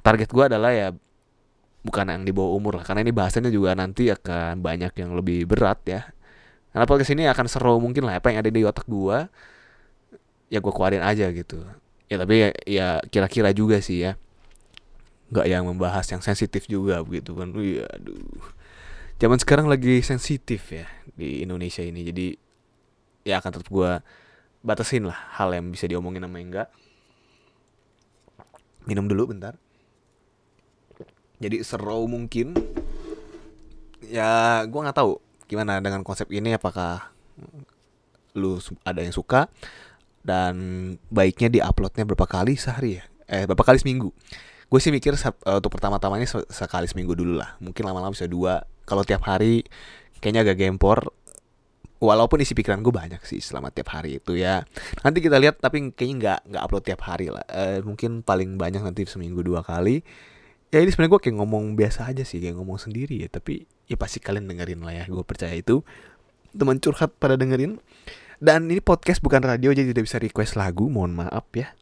target 0.04 0.28
gue 0.30 0.44
adalah 0.44 0.70
ya 0.72 0.88
bukan 1.84 2.08
yang 2.08 2.24
di 2.24 2.32
bawah 2.32 2.56
umur 2.56 2.80
lah 2.80 2.84
karena 2.84 3.04
ini 3.04 3.12
bahasanya 3.12 3.52
juga 3.52 3.76
nanti 3.76 4.08
akan 4.08 4.60
banyak 4.60 4.92
yang 5.00 5.16
lebih 5.16 5.48
berat 5.48 5.80
ya. 5.88 6.00
Karena 6.70 6.84
podcast 6.88 7.12
ini 7.12 7.24
akan 7.28 7.46
seru 7.48 7.76
mungkin 7.80 8.04
lah 8.04 8.20
apa 8.20 8.32
yang 8.32 8.44
ada 8.44 8.50
di 8.52 8.62
otak 8.64 8.86
gue 8.88 9.18
ya 10.52 10.58
gue 10.60 10.72
keluarin 10.72 11.02
aja 11.04 11.28
gitu. 11.32 11.64
Ya 12.08 12.20
tapi 12.20 12.34
ya, 12.40 12.48
ya 12.68 12.88
kira-kira 13.08 13.50
juga 13.56 13.80
sih 13.80 14.04
ya. 14.04 14.20
Nggak 15.32 15.46
yang 15.48 15.64
membahas 15.66 16.04
yang 16.12 16.20
sensitif 16.20 16.68
juga 16.68 17.00
begitu 17.00 17.32
kan. 17.34 17.50
Wih, 17.50 17.82
aduh 17.82 18.53
zaman 19.24 19.40
sekarang 19.40 19.72
lagi 19.72 20.04
sensitif 20.04 20.68
ya 20.68 20.84
di 21.16 21.40
Indonesia 21.40 21.80
ini. 21.80 22.04
Jadi 22.04 22.36
ya 23.24 23.40
akan 23.40 23.50
tetap 23.56 23.72
gue 23.72 24.04
batasin 24.60 25.08
lah 25.08 25.16
hal 25.40 25.56
yang 25.56 25.72
bisa 25.72 25.88
diomongin 25.88 26.28
sama 26.28 26.44
enggak 26.44 26.68
minum 28.84 29.08
dulu 29.08 29.32
bentar. 29.32 29.56
Jadi 31.40 31.64
seru 31.64 32.04
mungkin. 32.04 32.52
Ya 34.04 34.60
gue 34.68 34.76
nggak 34.84 35.00
tahu 35.00 35.16
gimana 35.48 35.80
dengan 35.80 36.04
konsep 36.04 36.28
ini 36.28 36.52
apakah 36.52 37.08
lu 38.36 38.60
ada 38.84 39.00
yang 39.00 39.16
suka 39.16 39.48
dan 40.20 40.54
baiknya 41.08 41.48
diuploadnya 41.48 42.04
berapa 42.04 42.28
kali 42.28 42.60
sehari 42.60 43.00
ya? 43.00 43.04
Eh 43.24 43.48
berapa 43.48 43.64
kali 43.64 43.80
seminggu? 43.80 44.12
Gue 44.68 44.80
sih 44.84 44.92
mikir 44.92 45.16
uh, 45.16 45.32
untuk 45.56 45.72
pertama-tama 45.72 46.20
ini 46.20 46.28
sekali 46.28 46.84
seminggu 46.84 47.16
dulu 47.16 47.40
lah. 47.40 47.56
Mungkin 47.64 47.88
lama-lama 47.88 48.12
bisa 48.12 48.28
dua 48.28 48.68
kalau 48.84 49.02
tiap 49.04 49.24
hari 49.24 49.64
kayaknya 50.20 50.44
agak 50.48 50.60
gempor. 50.60 51.12
Walaupun 52.04 52.36
isi 52.44 52.52
pikiran 52.52 52.84
gue 52.84 52.92
banyak 52.92 53.22
sih 53.24 53.40
selama 53.40 53.72
tiap 53.72 53.96
hari 53.96 54.20
itu 54.20 54.36
ya. 54.36 54.68
Nanti 55.00 55.24
kita 55.24 55.40
lihat 55.40 55.56
tapi 55.64 55.88
kayaknya 55.94 56.16
nggak 56.20 56.38
nggak 56.52 56.62
upload 56.68 56.84
tiap 56.84 57.00
hari 57.00 57.32
lah. 57.32 57.40
Uh, 57.48 57.80
mungkin 57.80 58.20
paling 58.20 58.60
banyak 58.60 58.84
nanti 58.84 59.08
seminggu 59.08 59.40
dua 59.40 59.64
kali. 59.64 60.04
Ya 60.68 60.84
ini 60.84 60.92
sebenarnya 60.92 61.16
gue 61.16 61.22
kayak 61.30 61.36
ngomong 61.40 61.64
biasa 61.80 62.12
aja 62.12 62.26
sih 62.26 62.44
kayak 62.44 62.60
ngomong 62.60 62.76
sendiri 62.76 63.24
ya. 63.24 63.28
Tapi 63.32 63.64
ya 63.88 63.96
pasti 63.96 64.20
kalian 64.20 64.44
dengerin 64.44 64.84
lah 64.84 64.92
ya 64.92 65.04
gue 65.08 65.24
percaya 65.24 65.56
itu. 65.56 65.80
Teman 66.52 66.76
curhat 66.76 67.16
pada 67.16 67.40
dengerin. 67.40 67.80
Dan 68.42 68.68
ini 68.68 68.84
podcast 68.84 69.24
bukan 69.24 69.40
radio 69.40 69.72
jadi 69.72 69.94
tidak 69.94 70.04
bisa 70.04 70.20
request 70.20 70.60
lagu 70.60 70.92
mohon 70.92 71.16
maaf 71.16 71.48
ya. 71.56 71.72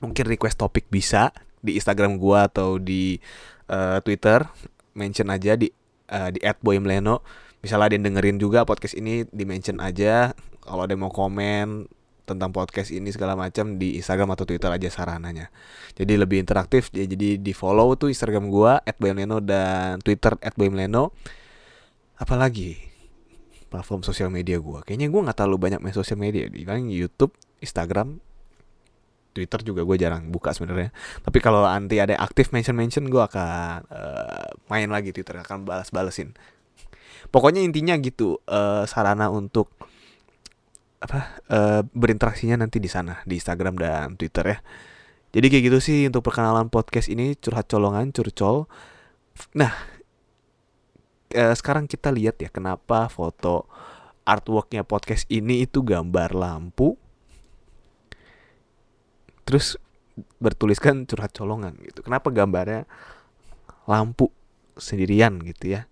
Mungkin 0.00 0.24
request 0.24 0.64
topik 0.64 0.88
bisa 0.88 1.34
di 1.62 1.78
Instagram 1.78 2.18
gua 2.18 2.48
atau 2.50 2.80
di 2.80 3.20
uh, 3.68 4.00
Twitter. 4.00 4.48
Mention 4.96 5.28
aja 5.28 5.56
di 5.56 5.68
uh, 6.10 6.30
di 6.32 6.42
@boymleno 6.62 7.22
misalnya 7.62 7.92
ada 7.92 7.94
yang 7.94 8.04
dengerin 8.10 8.38
juga 8.42 8.66
podcast 8.66 8.98
ini 8.98 9.22
di 9.30 9.44
mention 9.46 9.78
aja 9.78 10.34
kalau 10.62 10.82
ada 10.86 10.94
yang 10.94 11.06
mau 11.06 11.14
komen 11.14 11.86
tentang 12.22 12.54
podcast 12.54 12.94
ini 12.94 13.10
segala 13.10 13.34
macam 13.34 13.76
di 13.76 13.98
Instagram 13.98 14.34
atau 14.38 14.46
Twitter 14.46 14.70
aja 14.70 14.88
sarananya. 14.88 15.50
Jadi 15.98 16.14
lebih 16.14 16.38
interaktif 16.38 16.88
ya, 16.94 17.02
jadi 17.02 17.36
di 17.36 17.52
follow 17.52 17.98
tuh 17.98 18.08
Instagram 18.14 18.46
gua 18.48 18.78
@boymleno 18.96 19.42
dan 19.42 19.98
Twitter 20.00 20.38
@boymleno. 20.54 21.10
Apalagi 22.16 22.78
platform 23.66 24.06
sosial 24.06 24.30
media 24.30 24.62
gua. 24.62 24.86
Kayaknya 24.86 25.08
gua 25.10 25.20
nggak 25.28 25.36
terlalu 25.42 25.58
banyak 25.58 25.80
main 25.82 25.94
sosial 25.94 26.18
media 26.20 26.46
di 26.46 26.62
YouTube, 26.94 27.34
Instagram, 27.58 28.22
Twitter 29.32 29.60
juga 29.64 29.82
gue 29.82 29.96
jarang 29.96 30.28
buka 30.28 30.52
sebenarnya. 30.52 30.92
Tapi 31.24 31.38
kalau 31.40 31.64
nanti 31.64 31.98
ada 31.98 32.14
aktif 32.20 32.52
mention 32.52 32.76
mention 32.76 33.08
gue 33.08 33.18
akan 33.18 33.88
uh, 33.88 34.48
main 34.68 34.88
lagi 34.92 35.10
Twitter 35.10 35.40
akan 35.40 35.64
balas 35.64 35.88
balesin. 35.88 36.36
Pokoknya 37.32 37.64
intinya 37.64 37.96
gitu 37.96 38.38
uh, 38.46 38.84
sarana 38.84 39.32
untuk 39.32 39.72
apa 41.02 41.42
uh, 41.50 41.82
berinteraksinya 41.82 42.62
nanti 42.62 42.78
di 42.78 42.86
sana 42.86 43.18
di 43.26 43.40
Instagram 43.40 43.74
dan 43.80 44.14
Twitter 44.14 44.44
ya. 44.54 44.58
Jadi 45.32 45.46
kayak 45.48 45.64
gitu 45.72 45.78
sih 45.80 45.98
untuk 46.12 46.22
perkenalan 46.28 46.68
podcast 46.68 47.08
ini 47.08 47.34
curhat 47.40 47.66
colongan 47.66 48.12
curcol. 48.12 48.68
Nah 49.56 49.72
uh, 51.32 51.54
sekarang 51.56 51.88
kita 51.88 52.12
lihat 52.12 52.36
ya 52.38 52.52
kenapa 52.52 53.08
foto 53.08 53.66
artworknya 54.22 54.86
podcast 54.86 55.26
ini 55.26 55.66
itu 55.66 55.82
gambar 55.82 56.36
lampu 56.36 56.94
terus 59.42 59.78
bertuliskan 60.38 61.08
curhat 61.08 61.32
colongan 61.32 61.76
gitu. 61.80 62.04
Kenapa 62.04 62.28
gambarnya 62.28 62.84
lampu 63.88 64.28
sendirian 64.76 65.40
gitu 65.42 65.78
ya? 65.78 65.88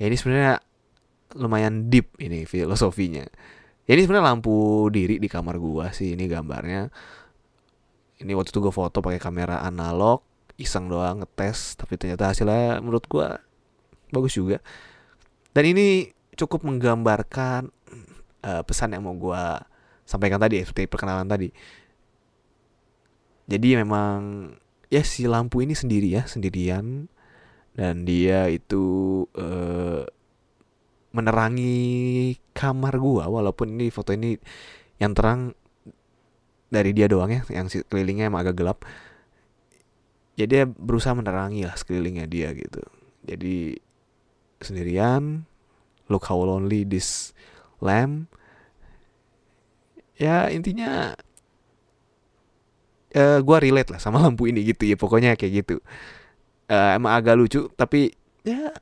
Ya 0.00 0.04
ini 0.08 0.16
sebenarnya 0.16 0.62
lumayan 1.36 1.92
deep 1.92 2.16
ini 2.22 2.48
filosofinya. 2.48 3.28
Ya 3.84 3.92
ini 3.96 4.04
sebenarnya 4.04 4.32
lampu 4.32 4.88
diri 4.92 5.20
di 5.20 5.28
kamar 5.28 5.60
gua 5.60 5.92
sih 5.92 6.16
ini 6.16 6.28
gambarnya. 6.28 6.88
Ini 8.18 8.32
waktu 8.34 8.50
itu 8.50 8.58
gue 8.58 8.74
foto 8.74 8.98
pakai 8.98 9.22
kamera 9.22 9.62
analog 9.62 10.26
iseng 10.58 10.90
doang 10.90 11.22
ngetes 11.22 11.78
tapi 11.78 11.94
ternyata 11.94 12.34
hasilnya 12.34 12.82
menurut 12.82 13.06
gua 13.06 13.38
bagus 14.10 14.34
juga. 14.34 14.58
Dan 15.54 15.70
ini 15.70 16.10
cukup 16.34 16.66
menggambarkan 16.66 17.70
uh, 18.42 18.62
pesan 18.66 18.94
yang 18.96 19.06
mau 19.06 19.14
gua 19.14 19.62
sampaikan 20.08 20.40
tadi 20.40 20.64
seperti 20.64 20.88
perkenalan 20.88 21.28
tadi 21.28 21.52
jadi 23.48 23.80
memang 23.80 24.52
ya 24.92 25.00
si 25.00 25.24
lampu 25.24 25.64
ini 25.64 25.72
sendiri 25.72 26.12
ya 26.20 26.28
sendirian. 26.28 27.08
Dan 27.78 28.02
dia 28.02 28.50
itu 28.50 29.22
uh, 29.38 30.04
menerangi 31.14 32.36
kamar 32.52 33.00
gua. 33.00 33.30
Walaupun 33.30 33.78
ini 33.78 33.88
foto 33.88 34.12
ini 34.12 34.36
yang 35.00 35.16
terang 35.16 35.56
dari 36.68 36.92
dia 36.92 37.08
doang 37.08 37.32
ya 37.32 37.42
yang 37.48 37.72
sekelilingnya 37.72 38.28
emang 38.28 38.44
agak 38.44 38.60
gelap. 38.60 38.78
Ya 40.36 40.44
dia 40.44 40.68
berusaha 40.68 41.16
menerangi 41.16 41.64
lah 41.64 41.78
sekelilingnya 41.78 42.28
dia 42.28 42.52
gitu. 42.52 42.84
Jadi 43.24 43.78
sendirian 44.58 45.48
look 46.10 46.28
how 46.28 46.36
lonely 46.36 46.82
this 46.84 47.32
lamp. 47.80 48.28
Ya 50.18 50.50
intinya 50.50 51.14
uh, 53.14 53.38
eh, 53.38 53.38
gue 53.40 53.56
relate 53.56 53.96
lah 53.96 54.00
sama 54.02 54.20
lampu 54.24 54.50
ini 54.50 54.64
gitu 54.66 54.88
ya 54.88 54.96
pokoknya 54.98 55.38
kayak 55.38 55.52
gitu. 55.64 55.76
Uh, 56.68 57.00
emang 57.00 57.16
agak 57.16 57.32
lucu 57.40 57.64
tapi 57.72 58.12
ya 58.44 58.76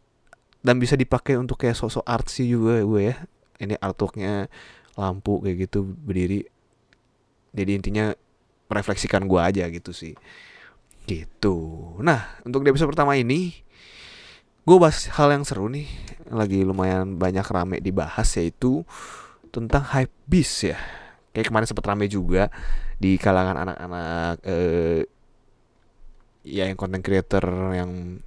dan 0.67 0.83
bisa 0.83 0.99
dipakai 0.99 1.39
untuk 1.39 1.63
kayak 1.63 1.79
sosok 1.79 2.03
artsy 2.03 2.51
juga 2.51 2.83
gue 2.83 3.03
ya. 3.15 3.17
Ini 3.63 3.79
artworknya 3.79 4.51
lampu 4.99 5.39
kayak 5.45 5.71
gitu 5.71 5.87
berdiri. 5.87 6.45
Jadi 7.57 7.71
intinya 7.73 8.13
merefleksikan 8.67 9.31
gue 9.31 9.41
aja 9.41 9.65
gitu 9.71 9.95
sih. 9.95 10.19
Gitu. 11.07 11.57
Nah 12.03 12.43
untuk 12.43 12.67
di 12.67 12.75
episode 12.75 12.91
pertama 12.91 13.15
ini 13.15 13.63
gue 14.67 14.77
bahas 14.83 15.07
hal 15.15 15.31
yang 15.31 15.47
seru 15.47 15.71
nih. 15.71 15.87
Lagi 16.27 16.67
lumayan 16.67 17.15
banyak 17.15 17.47
rame 17.47 17.79
dibahas 17.79 18.27
yaitu 18.35 18.83
tentang 19.55 19.87
hype 19.95 20.13
beast 20.27 20.67
ya. 20.67 20.77
Kayak 21.31 21.55
kemarin 21.55 21.69
sempat 21.71 21.87
rame 21.87 22.11
juga 22.11 22.51
di 22.97 23.21
kalangan 23.21 23.69
anak-anak 23.69 24.37
eh, 24.47 25.01
ya 26.47 26.71
yang 26.71 26.79
content 26.79 27.05
creator 27.05 27.45
yang 27.75 28.23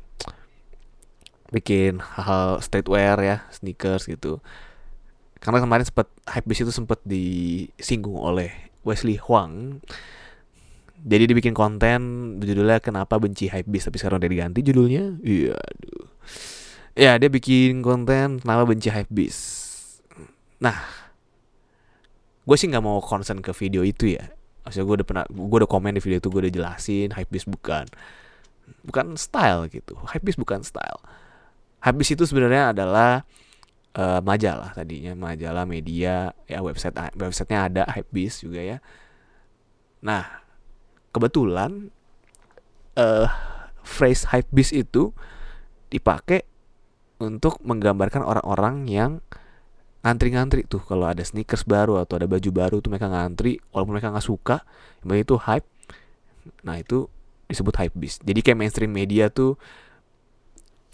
bikin 1.50 1.98
hal-hal 1.98 2.62
streetwear 2.62 3.18
ya 3.22 3.38
sneakers 3.50 4.06
gitu. 4.06 4.38
Karena 5.40 5.64
kemarin 5.64 5.88
sempat 5.88 6.12
hype 6.28 6.46
bis 6.46 6.62
itu 6.62 6.72
sempat 6.76 7.00
disinggung 7.08 8.20
oleh 8.20 8.52
Wesley 8.86 9.18
Huang. 9.18 9.82
Jadi 11.00 11.32
dibikin 11.32 11.56
konten 11.56 12.36
judulnya 12.44 12.84
kenapa 12.84 13.16
benci 13.16 13.48
hype 13.48 13.72
bis 13.72 13.88
tapi 13.88 13.98
sekarang 13.98 14.20
udah 14.20 14.30
diganti 14.30 14.60
judulnya. 14.60 15.16
Iya 15.24 15.58
ya 17.00 17.16
dia 17.16 17.32
bikin 17.32 17.80
konten 17.80 18.44
kenapa 18.44 18.68
benci 18.68 18.92
hype 18.92 19.08
bis 19.08 19.38
nah 20.60 20.76
gue 22.44 22.56
sih 22.60 22.68
nggak 22.68 22.84
mau 22.84 23.00
concern 23.00 23.40
ke 23.40 23.56
video 23.56 23.88
itu 23.88 24.20
ya 24.20 24.28
maksudnya 24.64 24.86
gue 24.86 24.96
udah 25.02 25.08
pernah 25.08 25.26
gue 25.30 25.58
udah 25.64 25.70
komen 25.70 25.98
di 25.98 26.02
video 26.04 26.18
itu 26.20 26.30
gue 26.30 26.42
udah 26.48 26.54
jelasin 26.54 27.10
hypebeast 27.16 27.48
bukan 27.50 27.86
bukan 28.86 29.18
style 29.18 29.66
gitu. 29.72 29.98
Hypebeast 29.98 30.40
bukan 30.40 30.62
style. 30.62 31.00
Hypebeast 31.82 32.20
itu 32.20 32.24
sebenarnya 32.30 32.76
adalah 32.76 33.24
uh, 33.98 34.22
majalah 34.22 34.76
tadinya 34.76 35.16
majalah 35.18 35.66
media 35.66 36.36
ya 36.46 36.60
website 36.62 36.94
websitenya 37.18 37.60
ada 37.72 37.84
hypebeast 37.90 38.46
juga 38.46 38.62
ya. 38.62 38.78
Nah 40.06 40.44
kebetulan 41.10 41.90
uh, 43.00 43.28
phrase 43.82 44.30
hypebeast 44.30 44.74
itu 44.76 45.16
dipakai 45.90 46.46
untuk 47.20 47.60
menggambarkan 47.66 48.24
orang-orang 48.24 48.88
yang 48.88 49.12
ngantri-ngantri 50.00 50.64
tuh. 50.66 50.82
Kalau 50.84 51.06
ada 51.08 51.22
sneakers 51.24 51.68
baru 51.68 52.00
atau 52.00 52.20
ada 52.20 52.28
baju 52.28 52.50
baru 52.52 52.76
tuh 52.80 52.90
mereka 52.92 53.12
ngantri 53.12 53.60
walaupun 53.72 53.94
mereka 54.00 54.12
nggak 54.16 54.28
suka 54.28 54.64
yang 55.04 55.20
itu 55.20 55.36
hype. 55.36 55.68
Nah 56.64 56.80
itu 56.80 57.08
disebut 57.50 57.76
hype 57.82 57.96
beast. 57.98 58.24
Jadi 58.24 58.40
kayak 58.40 58.58
mainstream 58.60 58.92
media 58.92 59.28
tuh 59.28 59.60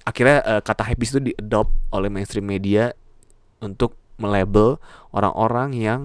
akhirnya 0.05 0.41
uh, 0.45 0.61
kata 0.61 0.85
hype 0.85 0.99
beast 1.01 1.17
itu 1.17 1.33
diadopt 1.33 1.73
oleh 1.89 2.09
mainstream 2.09 2.45
media 2.45 2.93
untuk 3.61 3.97
melabel 4.15 4.77
orang-orang 5.11 5.75
yang 5.75 6.01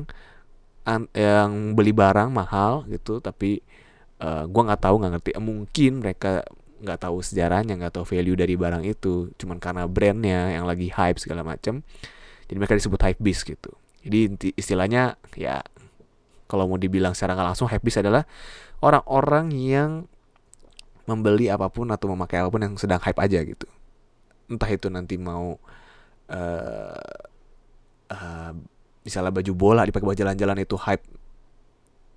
yang 1.15 1.79
beli 1.79 1.95
barang 1.95 2.35
mahal 2.35 2.83
gitu 2.91 3.23
tapi 3.23 3.63
uh, 4.19 4.43
gua 4.51 4.73
nggak 4.73 4.83
tahu 4.83 4.95
nggak 5.01 5.13
ngerti. 5.17 5.31
Mungkin 5.41 5.93
mereka 6.05 6.45
nggak 6.81 7.01
tahu 7.05 7.21
sejarahnya 7.21 7.77
nggak 7.77 7.97
tahu 7.97 8.05
value 8.05 8.37
dari 8.37 8.59
barang 8.61 8.85
itu. 8.85 9.33
Cuman 9.41 9.57
karena 9.57 9.89
brandnya 9.89 10.53
yang 10.53 10.69
lagi 10.69 10.93
hype 10.93 11.17
segala 11.17 11.47
macem 11.47 11.81
jadi 12.51 12.59
mereka 12.59 12.75
disebut 12.75 12.99
hype 12.99 13.23
beast 13.23 13.47
gitu. 13.47 13.71
Jadi 14.03 14.51
istilahnya 14.59 15.15
ya 15.39 15.63
kalau 16.51 16.67
mau 16.67 16.75
dibilang 16.83 17.15
secara 17.15 17.39
nggak 17.39 17.55
langsung 17.55 17.71
hype 17.71 17.87
beast 17.87 18.03
adalah 18.03 18.27
orang-orang 18.83 19.55
yang 19.55 19.91
membeli 21.07 21.47
apa 21.47 21.71
pun 21.71 21.87
atau 21.95 22.11
memakai 22.11 22.43
apa 22.43 22.51
pun 22.51 22.59
yang 22.67 22.75
sedang 22.75 22.99
hype 22.99 23.23
aja 23.23 23.39
gitu. 23.47 23.71
Entah 24.51 24.67
itu 24.67 24.91
nanti 24.91 25.15
mau 25.15 25.63
uh, 26.27 27.19
uh, 28.11 28.53
misalnya 29.07 29.31
baju 29.31 29.53
bola 29.55 29.87
dipakai 29.87 30.11
buat 30.11 30.19
jalan-jalan 30.19 30.67
itu 30.67 30.75
hype 30.75 31.07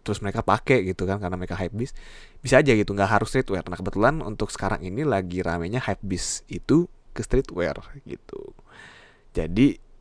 terus 0.04 0.20
mereka 0.20 0.44
pakai 0.44 0.84
gitu 0.84 1.08
kan 1.08 1.16
karena 1.22 1.40
mereka 1.40 1.56
hype 1.56 1.72
beast 1.72 1.96
bisa 2.44 2.60
aja 2.60 2.74
gitu 2.74 2.90
nggak 2.90 3.22
harus 3.22 3.30
streetwear. 3.30 3.62
Nah 3.70 3.78
kebetulan 3.78 4.18
untuk 4.26 4.50
sekarang 4.50 4.82
ini 4.82 5.06
lagi 5.06 5.46
ramenya 5.46 5.78
hype 5.78 6.02
beast 6.02 6.42
itu 6.50 6.90
ke 7.14 7.22
streetwear 7.22 7.78
gitu. 8.10 8.58
Jadi 9.38 9.93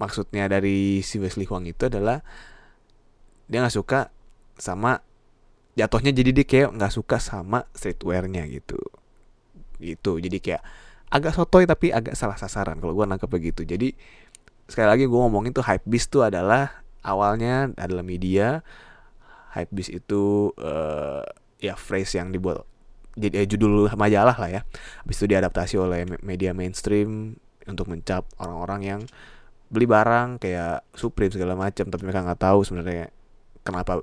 maksudnya 0.00 0.48
dari 0.48 1.04
si 1.04 1.20
Wesley 1.20 1.44
Huang 1.44 1.68
itu 1.68 1.86
adalah 1.86 2.24
dia 3.46 3.60
nggak 3.60 3.76
suka 3.76 4.08
sama 4.56 5.04
jatuhnya 5.76 6.16
jadi 6.16 6.30
dia 6.32 6.46
kayak 6.48 6.68
nggak 6.74 6.92
suka 6.92 7.20
sama 7.20 7.68
streetwearnya 7.76 8.48
gitu. 8.48 8.80
Gitu. 9.76 10.12
Jadi 10.16 10.36
kayak 10.40 10.62
agak 11.12 11.36
sotoy 11.36 11.68
tapi 11.68 11.92
agak 11.92 12.16
salah 12.16 12.40
sasaran 12.40 12.78
kalau 12.80 12.94
gue 12.94 13.02
nangkep 13.02 13.26
begitu 13.26 13.66
jadi 13.66 13.90
sekali 14.70 14.86
lagi 14.86 15.04
gue 15.10 15.18
ngomongin 15.18 15.50
tuh 15.50 15.66
hype 15.66 15.82
beast 15.82 16.14
tuh 16.14 16.22
adalah 16.22 16.86
awalnya 17.02 17.74
adalah 17.74 18.06
media 18.06 18.62
hype 19.58 19.74
beast 19.74 19.90
itu 19.90 20.54
uh, 20.54 21.26
ya 21.58 21.74
phrase 21.74 22.14
yang 22.14 22.30
dibuat 22.30 22.62
jadi 23.18 23.42
eh, 23.42 23.46
judul 23.48 23.90
majalah 23.98 24.36
lah 24.38 24.50
ya. 24.50 24.60
Habis 25.02 25.16
itu 25.18 25.26
diadaptasi 25.34 25.74
oleh 25.76 26.06
media 26.22 26.54
mainstream 26.54 27.34
untuk 27.66 27.90
mencap 27.90 28.24
orang-orang 28.38 28.80
yang 28.86 29.00
beli 29.70 29.86
barang 29.86 30.42
kayak 30.42 30.82
Supreme 30.92 31.30
segala 31.30 31.54
macam 31.54 31.86
tapi 31.88 32.02
mereka 32.02 32.26
nggak 32.26 32.40
tahu 32.42 32.66
sebenarnya 32.66 33.14
kenapa 33.62 34.02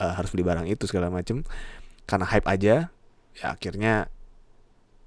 uh, 0.00 0.12
harus 0.16 0.32
beli 0.32 0.44
barang 0.44 0.66
itu 0.66 0.88
segala 0.88 1.12
macam 1.12 1.44
karena 2.08 2.26
hype 2.26 2.48
aja 2.48 2.88
ya 3.36 3.46
akhirnya 3.52 4.08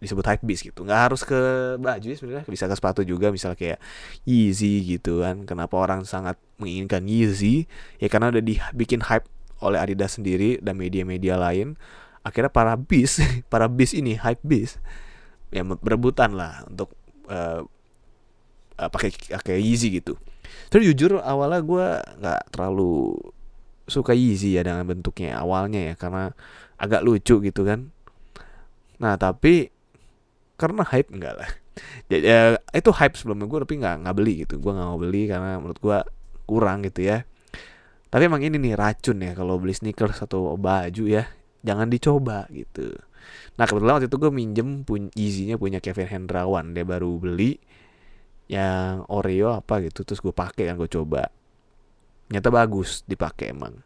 disebut 0.06 0.26
hype 0.28 0.44
beast 0.46 0.64
gitu. 0.68 0.86
Nggak 0.86 1.02
harus 1.10 1.22
ke 1.26 1.40
baju 1.80 2.06
ya 2.06 2.16
sebenarnya 2.16 2.46
bisa 2.46 2.70
ke 2.70 2.76
sepatu 2.78 3.02
juga 3.02 3.32
misal 3.32 3.58
kayak 3.58 3.82
Yeezy 4.28 4.84
gitu 4.86 5.24
kan. 5.24 5.48
Kenapa 5.48 5.76
orang 5.80 6.06
sangat 6.06 6.38
menginginkan 6.62 7.08
Yeezy? 7.08 7.66
Ya 7.98 8.08
karena 8.12 8.30
udah 8.30 8.44
dibikin 8.44 9.02
hype 9.02 9.26
oleh 9.64 9.80
Adidas 9.80 10.20
sendiri 10.20 10.60
dan 10.62 10.78
media-media 10.78 11.40
lain. 11.40 11.80
Akhirnya 12.22 12.52
para 12.52 12.78
bis 12.78 13.18
para 13.52 13.66
bis 13.66 13.96
ini 13.98 14.20
hype 14.20 14.44
bis 14.46 14.78
ya 15.54 15.64
berebutan 15.64 16.36
lah 16.36 16.68
untuk 16.68 16.92
uh, 17.32 17.64
uh, 18.80 18.90
pakai 18.92 19.10
pakai 19.12 19.60
Yeezy 19.60 20.00
gitu. 20.02 20.20
Terus 20.70 20.84
jujur 20.94 21.22
awalnya 21.22 21.62
gue 21.62 21.88
nggak 22.22 22.42
terlalu 22.54 23.18
suka 23.86 24.18
Yeezy 24.18 24.58
ya 24.58 24.66
dengan 24.66 24.86
bentuknya 24.86 25.38
awalnya 25.42 25.94
ya 25.94 25.96
karena 25.96 26.34
agak 26.80 27.02
lucu 27.06 27.40
gitu 27.42 27.62
kan. 27.64 27.90
Nah 29.00 29.16
tapi 29.20 29.70
karena 30.56 30.84
hype 30.88 31.12
enggak 31.12 31.36
lah. 31.36 31.50
Jadi 32.10 32.24
ya, 32.24 32.56
itu 32.72 32.90
hype 32.96 33.16
sebelumnya 33.20 33.48
gue 33.52 33.60
tapi 33.68 33.76
nggak 33.80 33.96
nggak 34.08 34.16
beli 34.16 34.34
gitu. 34.48 34.56
Gue 34.60 34.72
nggak 34.72 34.88
mau 34.88 35.00
beli 35.00 35.28
karena 35.28 35.60
menurut 35.60 35.80
gue 35.80 35.98
kurang 36.48 36.86
gitu 36.88 37.04
ya. 37.04 37.24
Tapi 38.10 38.32
emang 38.32 38.40
ini 38.40 38.56
nih 38.56 38.80
racun 38.80 39.20
ya 39.20 39.36
kalau 39.36 39.60
beli 39.60 39.76
sneakers 39.76 40.24
atau 40.24 40.56
baju 40.56 41.04
ya. 41.04 41.28
Jangan 41.66 41.90
dicoba 41.90 42.48
gitu. 42.54 42.96
Nah 43.58 43.66
kebetulan 43.66 44.00
waktu 44.00 44.08
itu 44.08 44.18
gue 44.22 44.32
minjem 44.32 44.70
pun 44.86 45.10
izinnya 45.18 45.58
punya 45.58 45.82
Kevin 45.82 46.08
Hendrawan 46.08 46.78
dia 46.78 46.86
baru 46.86 47.18
beli 47.18 47.58
yang 48.46 49.02
Oreo 49.10 49.58
apa 49.58 49.82
gitu 49.82 50.06
terus 50.06 50.22
gue 50.22 50.34
pakai 50.34 50.70
kan 50.70 50.78
gue 50.78 50.90
coba. 50.90 51.30
Nyata 52.30 52.50
bagus 52.50 53.06
dipakai 53.06 53.54
emang. 53.54 53.82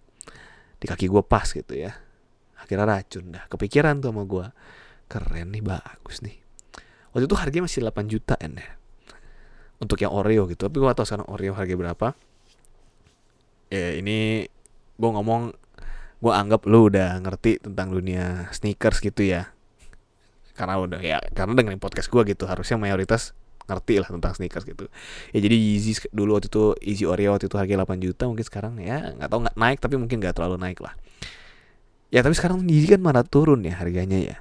Di 0.79 0.87
kaki 0.87 1.11
gue 1.11 1.23
pas 1.23 1.47
gitu 1.47 1.75
ya. 1.75 1.95
Akhirnya 2.59 2.87
racun 2.87 3.35
dah. 3.35 3.43
Kepikiran 3.51 3.99
tuh 4.03 4.11
sama 4.11 4.23
gue 4.27 4.45
keren 5.07 5.51
nih 5.51 5.63
bagus 5.63 6.23
nih. 6.23 6.39
Waktu 7.11 7.25
itu 7.25 7.35
harganya 7.35 7.63
masih 7.65 7.81
8 7.87 8.11
juta 8.11 8.35
ya. 8.39 8.79
Untuk 9.79 9.99
yang 10.03 10.11
Oreo 10.11 10.47
gitu. 10.47 10.67
Tapi 10.67 10.75
gue 10.75 10.87
tau 10.91 11.07
sekarang 11.07 11.27
Oreo 11.31 11.55
harga 11.55 11.75
berapa. 11.75 12.07
Ya 13.71 13.95
ini 13.95 14.47
gue 14.99 15.09
ngomong 15.09 15.55
gue 16.19 16.33
anggap 16.35 16.67
lu 16.67 16.91
udah 16.91 17.15
ngerti 17.23 17.63
tentang 17.63 17.95
dunia 17.95 18.51
sneakers 18.51 18.99
gitu 18.99 19.23
ya. 19.23 19.51
Karena 20.55 20.79
udah 20.83 20.99
ya 20.99 21.23
karena 21.31 21.55
dengan 21.55 21.79
podcast 21.79 22.11
gue 22.11 22.23
gitu. 22.27 22.43
Harusnya 22.43 22.75
mayoritas 22.75 23.31
ngerti 23.69 24.01
lah 24.01 24.09
tentang 24.09 24.33
sneakers 24.33 24.65
gitu. 24.65 24.89
Ya 25.29 25.39
jadi 25.39 25.53
Yeezy 25.53 26.09
dulu 26.09 26.41
waktu 26.41 26.49
itu 26.49 26.73
Yeezy 26.81 27.05
Oreo 27.05 27.37
waktu 27.37 27.45
itu 27.45 27.55
harga 27.61 27.85
8 27.85 28.01
juta 28.01 28.23
mungkin 28.25 28.45
sekarang. 28.45 28.73
Ya 28.81 29.13
nggak 29.13 29.29
tahu 29.29 29.39
nggak 29.45 29.57
naik 29.57 29.77
tapi 29.77 29.95
mungkin 30.01 30.17
nggak 30.17 30.33
terlalu 30.33 30.57
naik 30.57 30.81
lah. 30.81 30.97
Ya 32.09 32.25
tapi 32.25 32.33
sekarang 32.33 32.65
Yeezy 32.65 32.97
kan 32.97 33.01
mana 33.05 33.21
turun 33.21 33.61
ya 33.61 33.77
harganya 33.77 34.17
ya. 34.17 34.37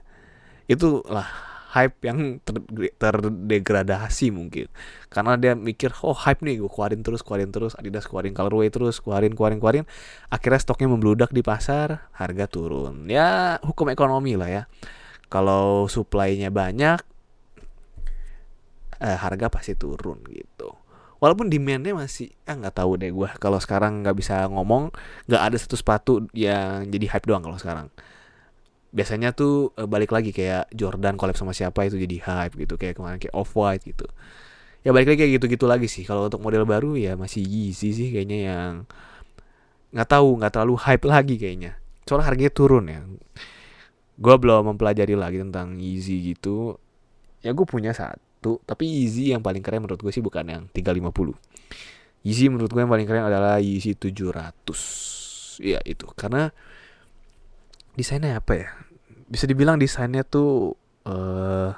Itu 0.65 1.05
lah 1.05 1.29
hype 1.69 2.01
yang 2.01 2.41
ter 2.41 2.57
terdegradasi 2.97 4.33
mungkin. 4.33 4.73
Karena 5.13 5.37
dia 5.37 5.53
mikir 5.53 5.93
oh 6.01 6.17
hype 6.17 6.41
nih 6.41 6.65
gue 6.65 6.71
keluarin 6.73 7.05
terus 7.05 7.21
keluarin 7.21 7.53
terus 7.53 7.77
Adidas 7.77 8.09
keluarin 8.09 8.33
colorway 8.33 8.73
terus 8.73 9.05
keluarin 9.05 9.37
keluarin 9.37 9.61
keluarin. 9.61 9.85
Akhirnya 10.33 10.61
stoknya 10.65 10.89
membludak 10.89 11.31
di 11.31 11.45
pasar 11.45 12.09
harga 12.17 12.49
turun. 12.49 13.05
Ya 13.13 13.61
hukum 13.61 13.93
ekonomi 13.93 14.35
lah 14.41 14.49
ya. 14.49 14.63
Kalau 15.29 15.93
supply-nya 15.93 16.49
banyak 16.49 17.05
eh, 19.03 19.19
harga 19.19 19.47
pasti 19.51 19.75
turun 19.79 20.23
gitu. 20.31 20.75
Walaupun 21.19 21.51
demandnya 21.51 21.99
masih 21.99 22.31
ah 22.47 22.55
nggak 22.55 22.79
tahu 22.79 22.95
deh 22.95 23.11
gue 23.11 23.29
kalau 23.43 23.59
sekarang 23.59 24.07
nggak 24.07 24.15
bisa 24.15 24.47
ngomong 24.47 24.95
nggak 25.27 25.43
ada 25.51 25.57
satu 25.59 25.75
sepatu 25.75 26.13
yang 26.31 26.87
jadi 26.87 27.07
hype 27.11 27.27
doang 27.27 27.43
kalau 27.43 27.59
sekarang. 27.59 27.87
Biasanya 28.95 29.35
tuh 29.35 29.75
uh, 29.75 29.85
balik 29.91 30.15
lagi 30.15 30.31
kayak 30.31 30.71
Jordan 30.73 31.19
collab 31.19 31.35
sama 31.35 31.51
siapa 31.53 31.85
itu 31.91 31.99
jadi 31.99 32.17
hype 32.23 32.55
gitu. 32.55 32.79
Kayak 32.79 33.03
kemarin 33.03 33.19
kayak 33.19 33.35
off 33.35 33.51
white 33.59 33.83
gitu. 33.83 34.07
Ya 34.87 34.95
balik 34.95 35.11
lagi 35.11 35.27
kayak 35.27 35.33
gitu-gitu 35.43 35.67
lagi 35.67 35.91
sih. 35.91 36.07
Kalau 36.07 36.31
untuk 36.31 36.39
model 36.39 36.63
baru 36.63 36.95
ya 36.95 37.19
masih 37.19 37.43
Yeezy 37.43 37.91
sih 37.91 38.09
kayaknya 38.15 38.39
yang 38.55 38.73
nggak 39.91 40.09
tahu 40.09 40.39
nggak 40.39 40.53
terlalu 40.55 40.75
hype 40.87 41.05
lagi 41.05 41.35
kayaknya. 41.35 41.83
Soalnya 42.07 42.31
harganya 42.31 42.53
turun 42.55 42.85
ya. 42.87 43.03
Gue 44.19 44.35
belum 44.39 44.71
mempelajari 44.75 45.19
lagi 45.19 45.43
tentang 45.43 45.83
Yeezy 45.83 46.31
gitu. 46.31 46.79
Ya 47.43 47.51
gue 47.51 47.67
punya 47.67 47.91
satu. 48.39 48.63
Tapi 48.63 48.87
Yeezy 48.87 49.35
yang 49.35 49.43
paling 49.43 49.61
keren 49.67 49.83
menurut 49.83 49.99
gue 49.99 50.15
sih 50.15 50.23
bukan 50.23 50.47
yang 50.47 50.63
350 50.71 51.35
Yeezy 52.23 52.47
menurut 52.47 52.71
gue 52.71 52.79
yang 52.79 52.91
paling 52.91 53.07
keren 53.11 53.27
adalah 53.27 53.59
Yeezy 53.59 53.99
700 53.99 55.59
ya 55.59 55.83
itu. 55.83 56.07
Karena 56.15 56.47
desainnya 57.99 58.39
apa 58.39 58.55
ya? 58.55 58.71
Bisa 59.27 59.51
dibilang 59.51 59.75
desainnya 59.77 60.23
tuh 60.23 60.79
uh, 61.11 61.75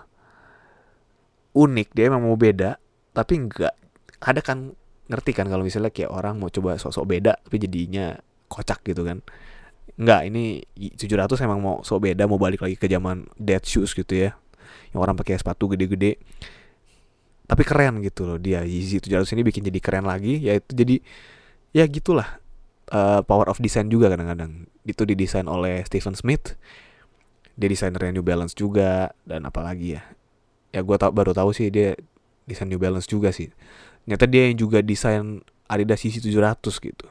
unik. 1.57 1.96
Dia 1.96 2.12
memang 2.12 2.29
mau 2.29 2.37
beda 2.37 2.77
tapi 3.11 3.40
enggak 3.40 3.75
ada 4.20 4.44
kan 4.44 4.77
ngerti 5.11 5.35
kan 5.35 5.51
kalau 5.51 5.66
misalnya 5.66 5.90
kayak 5.90 6.12
orang 6.12 6.38
mau 6.38 6.46
coba 6.46 6.79
sok-sok 6.79 7.09
beda 7.09 7.35
tapi 7.42 7.57
jadinya 7.57 8.14
kocak 8.53 8.85
gitu 8.85 9.03
kan? 9.03 9.25
Enggak 10.01 10.29
ini 10.29 10.64
700 10.77 11.37
emang 11.44 11.61
mau 11.61 11.77
sok 11.85 12.09
beda 12.09 12.25
mau 12.25 12.40
balik 12.40 12.64
lagi 12.64 12.77
ke 12.81 12.88
zaman 12.88 13.29
dead 13.37 13.61
shoes 13.64 13.92
gitu 13.92 14.29
ya 14.29 14.33
yang 14.94 15.00
orang 15.00 15.14
pakai 15.18 15.38
sepatu 15.38 15.70
gede-gede. 15.70 16.18
Tapi 17.50 17.62
keren 17.66 17.98
gitu 18.03 18.31
loh 18.31 18.38
dia 18.38 18.62
Yeezy 18.62 19.03
700 19.03 19.26
ini 19.35 19.42
bikin 19.42 19.66
jadi 19.66 19.81
keren 19.83 20.07
lagi 20.07 20.38
yaitu 20.38 20.70
jadi 20.70 21.03
ya 21.74 21.83
gitulah 21.90 22.38
uh, 22.94 23.26
power 23.26 23.50
of 23.50 23.59
design 23.59 23.90
juga 23.90 24.11
kadang-kadang. 24.11 24.70
Itu 24.87 25.03
didesain 25.03 25.50
oleh 25.50 25.83
Stephen 25.83 26.14
Smith 26.14 26.55
dia 27.61 27.68
desainernya 27.68 28.16
New 28.16 28.24
Balance 28.24 28.57
juga 28.57 29.12
dan 29.29 29.44
apalagi 29.44 30.00
ya. 30.00 30.03
Ya 30.72 30.81
gue 30.81 30.96
tau, 30.96 31.12
baru 31.12 31.37
tahu 31.37 31.53
sih 31.53 31.68
dia 31.68 31.92
desain 32.48 32.70
New 32.70 32.81
Balance 32.81 33.05
juga 33.05 33.35
sih. 33.37 33.53
Ternyata 34.09 34.24
dia 34.24 34.48
yang 34.48 34.57
juga 34.57 34.81
desain 34.81 35.44
Adidas 35.68 36.00
CC 36.00 36.24
700 36.24 36.57
gitu. 36.81 37.07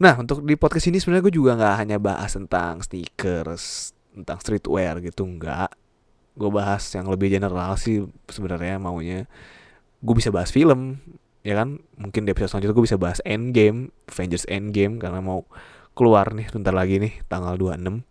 Nah 0.00 0.14
untuk 0.16 0.46
di 0.46 0.54
podcast 0.54 0.86
ini 0.88 1.02
sebenarnya 1.02 1.24
gue 1.26 1.34
juga 1.34 1.58
nggak 1.58 1.74
hanya 1.82 1.98
bahas 1.98 2.32
tentang 2.32 2.80
sneakers 2.80 3.92
tentang 4.14 4.38
streetwear 4.42 5.02
gitu 5.02 5.22
nggak 5.22 5.70
gue 6.34 6.50
bahas 6.50 6.82
yang 6.94 7.10
lebih 7.10 7.32
general 7.32 7.74
sih 7.80 8.06
sebenarnya 8.30 8.78
maunya. 8.78 9.26
Gue 10.00 10.18
bisa 10.18 10.30
bahas 10.32 10.50
film 10.54 11.00
ya 11.42 11.58
kan? 11.58 11.80
Mungkin 11.96 12.26
di 12.26 12.30
episode 12.32 12.56
selanjutnya 12.56 12.76
gue 12.76 12.86
bisa 12.86 12.98
bahas 13.00 13.18
Endgame 13.26 13.90
Avengers 14.08 14.46
Endgame 14.46 15.00
karena 15.00 15.20
mau 15.20 15.44
keluar 15.96 16.32
nih 16.32 16.48
bentar 16.48 16.72
lagi 16.72 17.02
nih 17.02 17.20
tanggal 17.26 17.58
26 17.58 18.06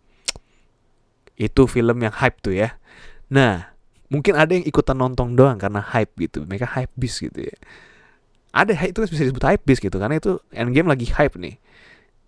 itu 1.40 1.62
film 1.64 1.96
yang 2.04 2.12
hype 2.12 2.38
tuh 2.44 2.52
ya. 2.52 2.76
Nah 3.32 3.72
mungkin 4.12 4.36
ada 4.36 4.52
yang 4.52 4.66
ikutan 4.66 4.98
nonton 4.98 5.38
doang 5.38 5.56
karena 5.56 5.80
hype 5.80 6.12
gitu. 6.20 6.44
Mereka 6.44 6.68
hype 6.68 6.92
bis 6.98 7.16
gitu 7.18 7.48
ya. 7.48 7.56
Ada 8.50 8.74
itu 8.82 8.98
bisa 9.06 9.24
disebut 9.30 9.44
hype 9.46 9.64
bis 9.64 9.78
gitu 9.80 9.96
karena 9.96 10.18
itu 10.18 10.42
Endgame 10.52 10.90
lagi 10.90 11.08
hype 11.08 11.38
nih 11.40 11.56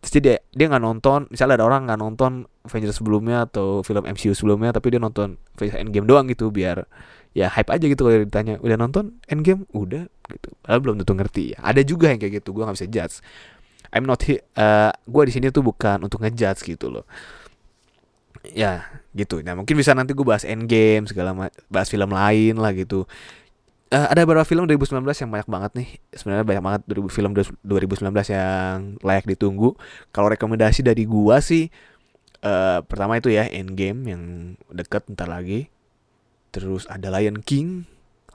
terus 0.02 0.18
dia 0.18 0.42
dia 0.50 0.66
nggak 0.66 0.82
nonton 0.82 1.30
misalnya 1.30 1.62
ada 1.62 1.64
orang 1.70 1.86
nggak 1.86 2.00
nonton 2.02 2.32
Avengers 2.66 2.98
sebelumnya 2.98 3.46
atau 3.46 3.86
film 3.86 4.02
MCU 4.02 4.34
sebelumnya 4.34 4.74
tapi 4.74 4.90
dia 4.90 4.98
nonton 4.98 5.38
Endgame 5.62 6.10
doang 6.10 6.26
gitu 6.26 6.50
biar 6.50 6.90
ya 7.32 7.48
hype 7.48 7.72
aja 7.72 7.84
gitu 7.88 8.02
kalau 8.04 8.22
ditanya 8.22 8.60
udah 8.60 8.76
nonton 8.76 9.16
Endgame? 9.28 9.64
Udah 9.72 10.04
gitu. 10.28 10.48
Padahal 10.60 10.80
belum 10.84 10.96
tentu 11.00 11.12
ngerti. 11.16 11.44
Ya 11.56 11.58
ada 11.64 11.80
juga 11.80 12.12
yang 12.12 12.20
kayak 12.20 12.44
gitu 12.44 12.52
gue 12.52 12.62
nggak 12.64 12.76
bisa 12.76 12.88
judge. 12.88 13.16
I'm 13.92 14.08
not 14.08 14.24
here 14.24 14.40
uh, 14.56 14.92
gue 15.04 15.22
di 15.28 15.32
sini 15.32 15.46
tuh 15.52 15.64
bukan 15.64 16.04
untuk 16.04 16.20
ngejudge 16.24 16.64
gitu 16.64 16.92
loh. 16.92 17.04
Ya 18.52 18.84
gitu. 19.16 19.40
Nah 19.40 19.56
mungkin 19.56 19.74
bisa 19.78 19.96
nanti 19.96 20.12
gue 20.12 20.24
bahas 20.24 20.44
Endgame 20.44 21.08
segala 21.08 21.32
bahas 21.72 21.88
film 21.88 22.12
lain 22.12 22.60
lah 22.60 22.76
gitu 22.76 23.08
uh, 23.92 24.08
ada 24.08 24.24
beberapa 24.24 24.48
film 24.48 24.64
2019 24.64 25.04
yang 25.04 25.30
banyak 25.30 25.48
banget 25.48 25.72
nih 25.76 25.88
sebenarnya 26.16 26.44
banyak 26.48 26.64
banget 26.64 26.80
film 27.12 27.30
2019 27.36 28.08
yang 28.32 28.96
layak 29.04 29.28
ditunggu 29.28 29.76
kalau 30.10 30.32
rekomendasi 30.32 30.80
dari 30.80 31.04
gua 31.04 31.44
sih 31.44 31.68
uh, 32.42 32.80
pertama 32.82 33.20
itu 33.20 33.28
ya 33.28 33.46
Endgame 33.52 34.00
yang 34.08 34.22
deket 34.72 35.06
ntar 35.12 35.28
lagi 35.28 35.72
Terus 36.52 36.84
ada 36.86 37.08
Lion 37.16 37.40
King. 37.40 37.88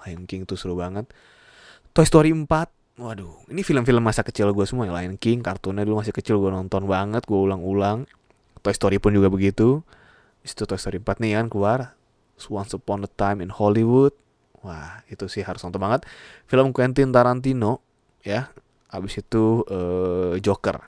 Lion 0.04 0.26
King 0.26 0.50
tuh 0.50 0.58
seru 0.58 0.76
banget. 0.76 1.06
Toy 1.94 2.04
Story 2.04 2.34
4. 2.34 2.50
Waduh, 2.98 3.46
ini 3.54 3.62
film-film 3.62 4.02
masa 4.02 4.26
kecil 4.26 4.50
gue 4.58 4.66
semua 4.66 4.90
ya. 4.90 4.94
Lion 4.98 5.22
King, 5.22 5.46
kartunnya 5.46 5.86
dulu 5.86 6.02
masih 6.02 6.10
kecil 6.10 6.42
gue 6.42 6.50
nonton 6.50 6.90
banget, 6.90 7.30
gue 7.30 7.38
ulang-ulang. 7.38 8.10
Toy 8.66 8.74
Story 8.74 8.98
pun 8.98 9.14
juga 9.14 9.30
begitu 9.30 9.86
itu 10.48 10.64
Toy 10.64 10.80
Story 10.80 10.98
4 11.04 11.20
nih 11.20 11.32
kan 11.36 11.46
keluar 11.52 11.80
Once 12.48 12.72
Upon 12.72 13.04
a 13.04 13.12
Time 13.12 13.44
in 13.44 13.52
Hollywood 13.52 14.16
wah 14.68 15.00
itu 15.08 15.32
sih 15.32 15.48
harus 15.48 15.64
nonton 15.64 15.80
banget. 15.80 16.04
Film 16.44 16.76
Quentin 16.76 17.16
Tarantino 17.16 17.80
ya. 18.22 18.52
Abis 18.92 19.24
itu 19.24 19.64
uh, 19.68 20.36
Joker. 20.44 20.84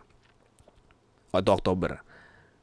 Waktu 1.31 1.49
Oktober. 1.49 2.03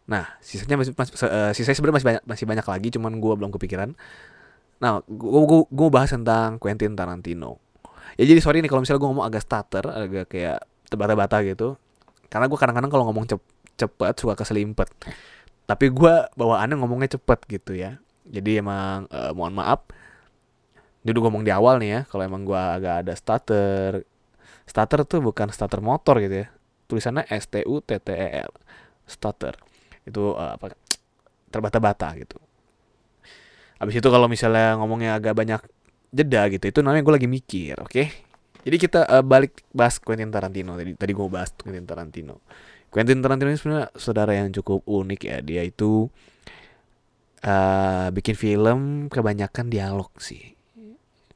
Nah 0.07 0.37
sisanya 0.45 0.77
masih, 0.77 0.93
masih 0.93 1.13
uh, 1.27 1.53
sisanya 1.57 1.77
sebenarnya 1.77 1.97
masih 1.97 2.09
banyak 2.09 2.23
masih 2.29 2.45
banyak 2.47 2.67
lagi 2.67 2.89
cuman 2.93 3.13
gue 3.17 3.33
belum 3.33 3.51
kepikiran. 3.57 3.97
Nah 4.79 5.01
gue 5.09 5.43
gue 5.49 5.61
gue 5.73 5.89
bahas 5.89 6.13
tentang 6.13 6.61
Quentin 6.61 6.93
Tarantino. 6.93 7.59
Ya 8.17 8.25
jadi 8.25 8.41
sorry 8.41 8.61
nih 8.61 8.71
kalau 8.71 8.85
misalnya 8.85 9.01
gue 9.03 9.11
ngomong 9.11 9.27
agak 9.27 9.43
stutter 9.45 9.85
agak 9.89 10.29
kayak 10.31 10.63
tebata-bata 10.89 11.43
gitu. 11.43 11.81
Karena 12.29 12.47
gue 12.47 12.59
kadang-kadang 12.59 12.91
kalau 12.93 13.05
ngomong 13.11 13.27
cep 13.29 13.43
cepet 13.77 14.15
suka 14.17 14.35
keselimpet. 14.37 14.89
Tapi 15.67 15.91
gue 15.91 16.15
bawaannya 16.39 16.79
ngomongnya 16.79 17.19
cepet 17.19 17.39
gitu 17.51 17.75
ya. 17.77 17.99
Jadi 18.27 18.59
emang 18.63 19.07
uh, 19.11 19.31
mohon 19.37 19.55
maaf 19.55 19.87
ini 21.07 21.14
udah 21.14 21.23
ngomong 21.31 21.47
di 21.47 21.55
awal 21.55 21.79
nih 21.79 21.90
ya 21.95 22.01
kalau 22.11 22.27
emang 22.27 22.42
gue 22.42 22.59
agak 22.59 23.07
ada 23.07 23.14
stutter 23.14 24.03
stutter 24.66 25.07
tuh 25.07 25.23
bukan 25.23 25.55
starter 25.55 25.79
motor 25.79 26.19
gitu 26.19 26.42
ya. 26.42 26.51
Tulisannya 26.90 27.31
S 27.31 27.47
T 27.47 27.62
U 27.62 27.79
T 27.79 27.95
T 28.03 28.11
E 28.11 28.42
L 28.42 28.51
stutter 29.07 29.55
itu 30.03 30.35
uh, 30.35 30.59
apa 30.59 30.75
terbata-bata 31.55 32.11
gitu. 32.19 32.42
Abis 33.79 34.03
itu 34.03 34.09
kalau 34.11 34.27
misalnya 34.27 34.75
ngomongnya 34.83 35.14
agak 35.14 35.38
banyak 35.38 35.62
jeda 36.11 36.51
gitu 36.51 36.75
itu 36.75 36.79
namanya 36.83 37.07
gue 37.07 37.14
lagi 37.23 37.29
mikir 37.31 37.79
oke? 37.79 37.95
Okay? 37.95 38.07
jadi 38.66 38.77
kita 38.83 39.01
uh, 39.07 39.23
balik 39.23 39.62
bahas 39.71 40.03
Quentin 40.03 40.35
Tarantino 40.35 40.75
tadi 40.75 40.99
tadi 40.99 41.12
gue 41.14 41.27
bahas 41.31 41.55
Quentin 41.55 41.87
Tarantino. 41.87 42.42
Quentin 42.90 43.23
Tarantino 43.23 43.55
ini 43.55 43.59
sebenarnya 43.62 43.95
saudara 43.95 44.35
yang 44.35 44.51
cukup 44.51 44.83
unik 44.83 45.21
ya 45.23 45.38
dia 45.38 45.62
itu 45.62 46.11
uh, 47.47 48.09
bikin 48.11 48.35
film 48.35 48.81
kebanyakan 49.07 49.71
dialog 49.71 50.11
sih 50.19 50.56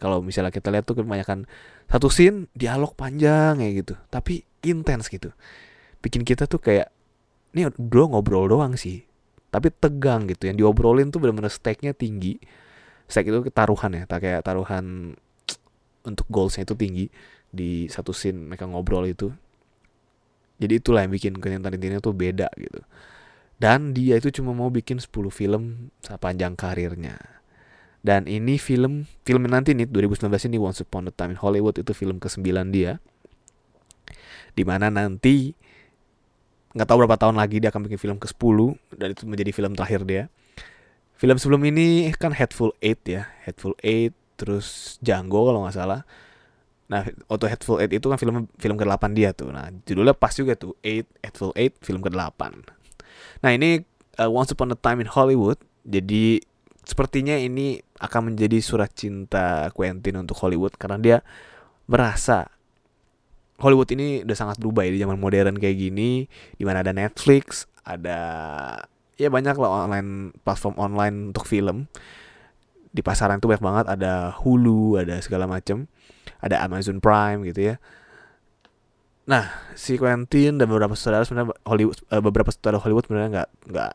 kalau 0.01 0.25
misalnya 0.25 0.49
kita 0.49 0.73
lihat 0.73 0.89
tuh 0.89 1.05
kebanyakan 1.05 1.45
satu 1.93 2.09
scene 2.09 2.49
dialog 2.57 2.97
panjang 2.97 3.61
ya 3.61 3.69
gitu. 3.77 4.01
Tapi 4.09 4.41
intens 4.65 5.13
gitu. 5.13 5.29
Bikin 6.01 6.25
kita 6.25 6.49
tuh 6.49 6.57
kayak 6.57 6.89
ini 7.53 7.69
bro 7.77 8.09
ngobrol 8.09 8.49
doang 8.49 8.81
sih. 8.81 9.05
Tapi 9.53 9.69
tegang 9.69 10.25
gitu. 10.33 10.49
Yang 10.49 10.65
diobrolin 10.65 11.13
tuh 11.13 11.21
benar-benar 11.21 11.53
stake-nya 11.53 11.93
tinggi. 11.93 12.41
Stake 13.13 13.29
itu 13.29 13.45
taruhan 13.53 13.93
ya. 13.93 14.09
Tak 14.09 14.25
kayak 14.25 14.41
taruhan 14.41 15.13
untuk 16.09 16.25
goalsnya 16.33 16.65
itu 16.65 16.73
tinggi. 16.81 17.07
Di 17.53 17.85
satu 17.93 18.17
scene 18.17 18.41
mereka 18.41 18.65
ngobrol 18.65 19.05
itu. 19.05 19.29
Jadi 20.57 20.81
itulah 20.81 21.05
yang 21.05 21.13
bikin 21.13 21.37
Quentin 21.37 21.61
Tarantino 21.61 22.01
tuh 22.01 22.17
beda 22.17 22.49
gitu. 22.57 22.81
Dan 23.61 23.93
dia 23.93 24.17
itu 24.17 24.33
cuma 24.33 24.57
mau 24.57 24.73
bikin 24.73 24.97
10 24.97 25.13
film 25.29 25.93
sepanjang 26.01 26.57
karirnya. 26.57 27.40
Dan 28.01 28.25
ini 28.25 28.57
film 28.57 29.05
film 29.25 29.45
nanti 29.45 29.77
nih 29.77 29.85
2019 29.89 30.33
ini 30.49 30.57
Once 30.57 30.81
Upon 30.81 31.09
a 31.09 31.13
Time 31.13 31.37
in 31.37 31.41
Hollywood 31.41 31.77
itu 31.77 31.93
film 31.93 32.17
ke-9 32.17 32.49
dia. 32.73 32.97
Di 34.57 34.65
mana 34.65 34.89
nanti 34.89 35.53
nggak 36.71 36.87
tahu 36.87 37.05
berapa 37.05 37.19
tahun 37.19 37.37
lagi 37.37 37.59
dia 37.59 37.69
akan 37.75 37.91
bikin 37.91 37.99
film 37.99 38.17
ke-10 38.17 38.59
dan 38.97 39.09
itu 39.13 39.23
menjadi 39.29 39.51
film 39.53 39.73
terakhir 39.77 40.03
dia. 40.09 40.23
Film 41.21 41.37
sebelum 41.37 41.61
ini 41.69 42.09
kan 42.17 42.33
Hateful 42.33 42.73
Eight 42.81 43.05
ya, 43.05 43.29
Hateful 43.45 43.77
Eight 43.85 44.17
terus 44.41 44.97
Django 45.05 45.45
kalau 45.45 45.69
nggak 45.69 45.77
salah 45.77 46.09
Nah, 46.91 47.07
Auto 47.31 47.47
Hateful 47.47 47.79
Eight 47.79 47.95
itu 47.95 48.11
kan 48.11 48.19
film 48.19 48.51
film 48.59 48.75
ke-8 48.75 49.15
dia 49.15 49.31
tuh. 49.31 49.55
Nah, 49.55 49.71
judulnya 49.87 50.11
pas 50.11 50.35
juga 50.35 50.59
tuh, 50.59 50.75
Eight 50.83 51.07
Hateful 51.23 51.55
Eight 51.55 51.79
film 51.87 52.03
ke-8. 52.03 52.43
Nah, 53.47 53.51
ini 53.55 53.87
uh, 54.19 54.27
Once 54.27 54.51
Upon 54.51 54.75
a 54.75 54.79
Time 54.79 55.07
in 55.07 55.09
Hollywood. 55.09 55.63
Jadi 55.87 56.43
sepertinya 56.91 57.39
ini 57.39 57.79
akan 58.03 58.35
menjadi 58.35 58.59
surat 58.59 58.91
cinta 58.91 59.71
Quentin 59.71 60.19
untuk 60.19 60.35
Hollywood 60.43 60.75
karena 60.75 60.99
dia 60.99 61.19
merasa 61.87 62.51
Hollywood 63.63 63.95
ini 63.95 64.27
udah 64.27 64.37
sangat 64.37 64.57
berubah 64.59 64.89
ya 64.89 64.91
di 64.97 65.01
zaman 65.05 65.21
modern 65.21 65.55
kayak 65.61 65.79
gini, 65.79 66.27
di 66.59 66.65
mana 66.67 66.83
ada 66.83 66.91
Netflix, 66.97 67.71
ada 67.87 68.19
ya 69.21 69.29
banyak 69.29 69.55
lah 69.55 69.87
online 69.87 70.35
platform 70.43 70.75
online 70.81 71.17
untuk 71.31 71.45
film. 71.45 71.87
Di 72.91 73.05
pasaran 73.05 73.39
itu 73.39 73.47
banyak 73.47 73.63
banget, 73.63 73.87
ada 73.87 74.35
Hulu, 74.35 74.99
ada 74.99 75.21
segala 75.23 75.47
macam 75.47 75.87
ada 76.41 76.65
Amazon 76.65 76.99
Prime 76.99 77.45
gitu 77.47 77.73
ya 77.73 77.77
nah 79.29 79.47
si 79.79 79.95
Quentin 79.95 80.59
dan 80.59 80.67
beberapa 80.67 80.97
saudara 80.99 81.23
sebenarnya 81.23 81.55
Hollywood 81.63 82.03
uh, 82.11 82.19
beberapa 82.19 82.51
saudara 82.51 82.83
Hollywood 82.83 83.07
sebenarnya 83.07 83.31
nggak 83.31 83.51
nggak 83.71 83.93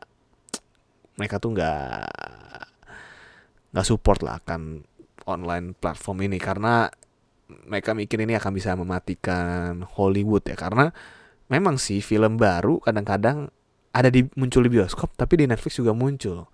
mereka 1.20 1.36
tuh 1.36 1.50
nggak 1.52 2.08
nggak 3.76 3.84
support 3.84 4.24
lah 4.24 4.40
akan 4.40 4.80
online 5.28 5.76
platform 5.76 6.24
ini. 6.24 6.40
Karena 6.40 6.88
mereka 7.68 7.92
mikir 7.92 8.16
ini 8.24 8.32
akan 8.40 8.52
bisa 8.56 8.72
mematikan 8.72 9.84
Hollywood 9.84 10.48
ya. 10.48 10.56
Karena 10.56 10.88
memang 11.52 11.76
sih 11.76 12.00
film 12.00 12.40
baru 12.40 12.80
kadang-kadang 12.80 13.52
ada 13.92 14.08
di 14.08 14.24
muncul 14.40 14.64
di 14.64 14.72
bioskop 14.72 15.12
tapi 15.12 15.44
di 15.44 15.44
Netflix 15.44 15.76
juga 15.76 15.92
muncul. 15.92 16.48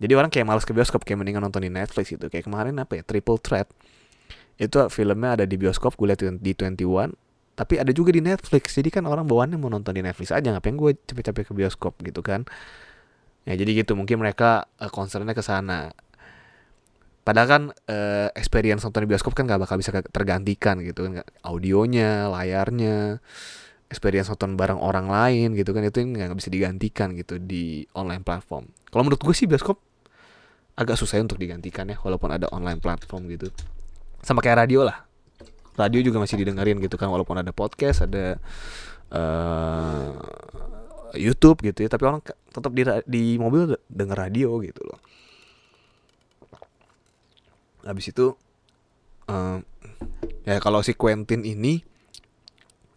Jadi 0.00 0.12
orang 0.16 0.32
kayak 0.32 0.48
males 0.48 0.64
ke 0.64 0.72
bioskop 0.72 1.04
kayak 1.04 1.20
mendingan 1.20 1.44
nonton 1.44 1.60
di 1.60 1.68
Netflix 1.68 2.08
gitu. 2.08 2.32
Kayak 2.32 2.48
kemarin 2.48 2.80
apa 2.80 2.96
ya? 2.96 3.02
Triple 3.04 3.36
Threat. 3.44 3.68
Itu 4.56 4.88
filmnya 4.88 5.36
ada 5.36 5.44
di 5.44 5.60
bioskop 5.60 6.00
gue 6.00 6.08
lihat 6.08 6.24
di 6.40 6.52
21 6.56 7.12
tapi 7.54 7.78
ada 7.78 7.94
juga 7.94 8.10
di 8.10 8.18
Netflix. 8.18 8.74
Jadi 8.74 8.90
kan 8.90 9.06
orang 9.06 9.30
bawaannya 9.30 9.56
mau 9.56 9.70
nonton 9.70 9.94
di 9.94 10.02
Netflix 10.02 10.34
aja 10.34 10.50
ngapain 10.50 10.74
gue 10.74 10.98
capek-capek 11.06 11.44
ke 11.50 11.52
bioskop 11.54 11.94
gitu 12.02 12.20
kan? 12.20 12.42
Ya 13.46 13.54
jadi 13.54 13.86
gitu. 13.86 13.94
Mungkin 13.94 14.18
mereka 14.18 14.66
uh, 14.82 14.90
concernnya 14.90 15.32
ke 15.32 15.42
sana 15.42 15.94
padahal 17.24 17.48
kan 17.48 17.62
uh, 17.88 18.28
experience 18.36 18.84
nonton 18.84 19.08
di 19.08 19.08
bioskop 19.08 19.32
kan 19.32 19.48
gak 19.48 19.64
bakal 19.64 19.80
bisa 19.80 19.90
tergantikan 20.12 20.78
gitu 20.84 21.08
kan 21.08 21.24
audionya 21.40 22.28
layarnya 22.28 23.24
experience 23.88 24.28
nonton 24.28 24.60
bareng 24.60 24.76
orang 24.76 25.08
lain 25.08 25.56
gitu 25.56 25.72
kan 25.72 25.84
itu 25.84 26.04
nggak 26.04 26.36
bisa 26.36 26.50
digantikan 26.50 27.14
gitu 27.14 27.38
di 27.38 27.86
online 27.94 28.26
platform. 28.26 28.66
Kalau 28.90 29.02
menurut 29.06 29.22
gue 29.22 29.34
sih 29.36 29.46
bioskop 29.46 29.78
agak 30.74 30.98
susah 30.98 31.22
untuk 31.22 31.38
digantikan 31.38 31.86
ya 31.86 31.96
walaupun 32.02 32.34
ada 32.34 32.50
online 32.50 32.82
platform 32.82 33.30
gitu. 33.30 33.54
Sama 34.24 34.42
kayak 34.42 34.66
radio 34.66 34.82
lah. 34.82 35.06
Radio 35.78 36.02
juga 36.02 36.18
masih 36.22 36.42
didengerin 36.42 36.78
gitu 36.82 36.98
kan 36.98 37.10
walaupun 37.10 37.38
ada 37.38 37.54
podcast 37.54 38.06
ada 38.06 38.38
uh, 39.14 40.10
YouTube 41.14 41.62
gitu 41.62 41.86
ya 41.86 41.88
tapi 41.90 42.02
orang 42.06 42.22
tetap 42.26 42.70
di 42.74 42.82
di 43.06 43.22
mobil 43.38 43.78
denger 43.86 44.18
radio 44.18 44.58
gitu 44.62 44.82
loh 44.86 44.98
habis 47.84 48.10
itu 48.10 48.34
uh, 49.28 49.60
ya 50.44 50.60
kalau 50.60 50.80
si 50.84 50.92
Quentin 50.96 51.44
ini 51.44 51.84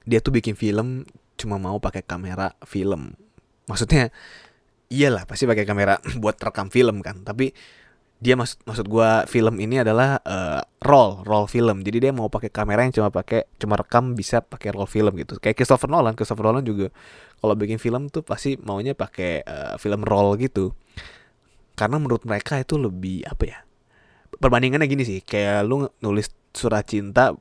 dia 0.08 0.24
tuh 0.24 0.32
bikin 0.32 0.56
film 0.56 1.04
cuma 1.36 1.60
mau 1.60 1.78
pakai 1.78 2.02
kamera 2.02 2.56
film. 2.64 3.14
Maksudnya 3.68 4.10
iyalah 4.88 5.28
pasti 5.28 5.44
pakai 5.44 5.68
kamera 5.68 6.00
buat 6.24 6.40
rekam 6.40 6.72
film 6.72 7.04
kan. 7.04 7.22
Tapi 7.28 7.52
dia 8.18 8.34
maksud 8.34 8.66
maksud 8.66 8.90
gue 8.90 9.10
film 9.30 9.62
ini 9.62 9.84
adalah 9.84 10.18
uh, 10.24 10.64
roll 10.82 11.22
roll 11.28 11.46
film. 11.46 11.84
Jadi 11.84 12.10
dia 12.10 12.12
mau 12.16 12.32
pakai 12.32 12.50
kamera 12.50 12.88
yang 12.88 12.96
cuma 12.96 13.12
pakai 13.12 13.46
cuma 13.62 13.78
rekam 13.78 14.16
bisa 14.18 14.40
pakai 14.42 14.74
roll 14.74 14.88
film 14.88 15.14
gitu. 15.20 15.38
Kayak 15.38 15.62
Christopher 15.62 15.92
Nolan. 15.92 16.16
Christopher 16.16 16.50
Nolan 16.50 16.64
juga 16.66 16.90
kalau 17.38 17.54
bikin 17.54 17.78
film 17.78 18.10
tuh 18.10 18.26
pasti 18.26 18.58
maunya 18.58 18.98
pakai 18.98 19.44
uh, 19.44 19.76
film 19.78 20.02
roll 20.08 20.40
gitu. 20.40 20.74
Karena 21.78 22.02
menurut 22.02 22.26
mereka 22.26 22.58
itu 22.58 22.80
lebih 22.80 23.22
apa 23.30 23.44
ya 23.46 23.67
perbandingannya 24.38 24.88
gini 24.88 25.04
sih 25.04 25.20
kayak 25.26 25.66
lu 25.66 25.90
nulis 26.02 26.30
surat 26.54 26.86
cinta 26.86 27.34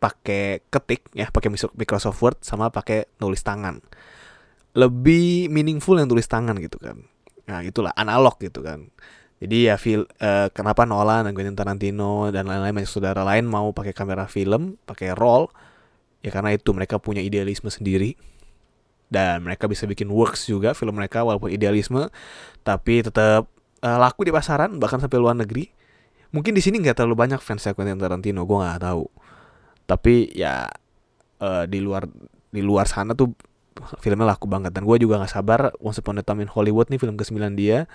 pakai 0.00 0.64
ketik 0.72 1.12
ya 1.12 1.28
pakai 1.28 1.52
Microsoft 1.52 2.18
Word 2.24 2.40
sama 2.40 2.72
pakai 2.72 3.08
nulis 3.20 3.44
tangan. 3.44 3.84
Lebih 4.72 5.52
meaningful 5.52 6.00
yang 6.00 6.08
tulis 6.08 6.24
tangan 6.24 6.56
gitu 6.56 6.80
kan. 6.80 7.04
Nah 7.44 7.60
itulah 7.60 7.92
analog 7.94 8.40
gitu 8.40 8.64
kan. 8.64 8.88
Jadi 9.40 9.72
ya 9.72 9.80
feel 9.80 10.04
uh, 10.20 10.52
kenapa 10.52 10.84
Nolan 10.84 11.28
dan 11.28 11.32
Quentin 11.32 11.56
Tarantino 11.56 12.28
dan 12.28 12.44
lain-lain 12.44 12.76
banyak 12.76 12.88
saudara 12.88 13.24
lain 13.24 13.48
mau 13.48 13.72
pakai 13.72 13.96
kamera 13.96 14.28
film, 14.28 14.76
pakai 14.84 15.16
roll 15.16 15.48
ya 16.20 16.28
karena 16.28 16.52
itu 16.52 16.72
mereka 16.76 17.00
punya 17.00 17.20
idealisme 17.20 17.68
sendiri. 17.68 18.16
Dan 19.10 19.42
mereka 19.42 19.66
bisa 19.66 19.90
bikin 19.90 20.06
works 20.06 20.46
juga 20.46 20.70
film 20.70 20.94
mereka 20.94 21.26
walaupun 21.26 21.50
idealisme 21.50 22.08
tapi 22.62 23.02
tetap 23.02 23.50
uh, 23.84 23.98
laku 24.00 24.28
di 24.28 24.32
pasaran 24.32 24.76
bahkan 24.80 25.00
sampai 25.00 25.18
luar 25.20 25.36
negeri. 25.36 25.68
Mungkin 26.30 26.54
di 26.54 26.62
sini 26.62 26.78
nggak 26.78 27.02
terlalu 27.02 27.18
banyak 27.18 27.40
fans 27.42 27.66
Quentin 27.74 27.98
Tarantino, 27.98 28.46
gue 28.46 28.56
nggak 28.56 28.82
tahu. 28.86 29.04
Tapi 29.84 30.30
ya 30.30 30.70
uh, 31.42 31.64
di 31.66 31.82
luar 31.82 32.06
di 32.50 32.62
luar 32.62 32.86
sana 32.86 33.16
tuh 33.16 33.34
filmnya 33.98 34.26
laku 34.28 34.46
banget 34.46 34.74
dan 34.74 34.84
gue 34.84 34.96
juga 35.00 35.18
nggak 35.22 35.32
sabar 35.32 35.72
Once 35.80 36.02
Upon 36.02 36.20
a 36.20 36.24
Time 36.24 36.44
in 36.44 36.50
Hollywood 36.50 36.92
nih 36.92 37.00
film 37.00 37.16
ke-9 37.16 37.38
dia 37.56 37.88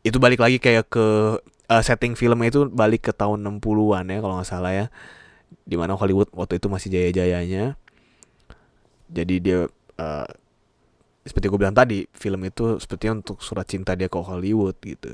itu 0.00 0.16
balik 0.16 0.40
lagi 0.40 0.56
kayak 0.56 0.88
ke 0.88 1.06
uh, 1.68 1.82
setting 1.84 2.16
filmnya 2.16 2.48
itu 2.48 2.66
balik 2.72 3.06
ke 3.06 3.12
tahun 3.12 3.44
60-an 3.44 4.04
ya 4.08 4.18
kalau 4.24 4.34
nggak 4.40 4.48
salah 4.48 4.72
ya 4.72 4.86
di 5.68 5.76
mana 5.76 5.94
Hollywood 5.94 6.32
waktu 6.32 6.56
itu 6.58 6.66
masih 6.72 6.88
jaya-jayanya 6.88 7.76
jadi 9.12 9.34
dia 9.38 9.60
uh, 10.00 10.26
seperti 11.20 11.52
gue 11.52 11.60
bilang 11.60 11.76
tadi 11.76 12.08
film 12.16 12.40
itu 12.48 12.80
sepertinya 12.80 13.20
untuk 13.20 13.44
surat 13.44 13.68
cinta 13.68 13.92
dia 13.92 14.08
ke 14.08 14.16
Hollywood 14.16 14.76
gitu. 14.80 15.12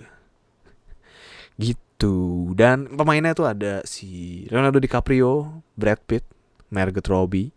Gitu. 1.58 2.16
Dan 2.54 2.94
pemainnya 2.94 3.34
tuh 3.34 3.50
ada 3.50 3.82
si 3.82 4.44
Leonardo 4.52 4.78
DiCaprio 4.78 5.62
Brad 5.74 5.98
Pitt 6.06 6.22
Margot 6.70 7.04
Robbie. 7.08 7.50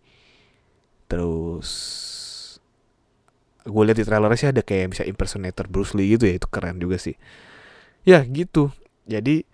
Terus 1.10 1.70
gue 3.70 3.84
lihat 3.86 3.98
di 4.02 4.06
trailernya 4.08 4.40
sih 4.40 4.50
ada 4.50 4.62
kayak 4.66 4.98
bisa 4.98 5.04
impersonator 5.06 5.70
Bruce 5.70 5.94
Lee 5.94 6.18
gitu 6.18 6.26
ya 6.26 6.42
itu 6.42 6.48
keren 6.50 6.82
juga 6.82 6.98
sih. 6.98 7.14
Ya 8.02 8.26
gitu. 8.26 8.74
Jadi 9.06 9.46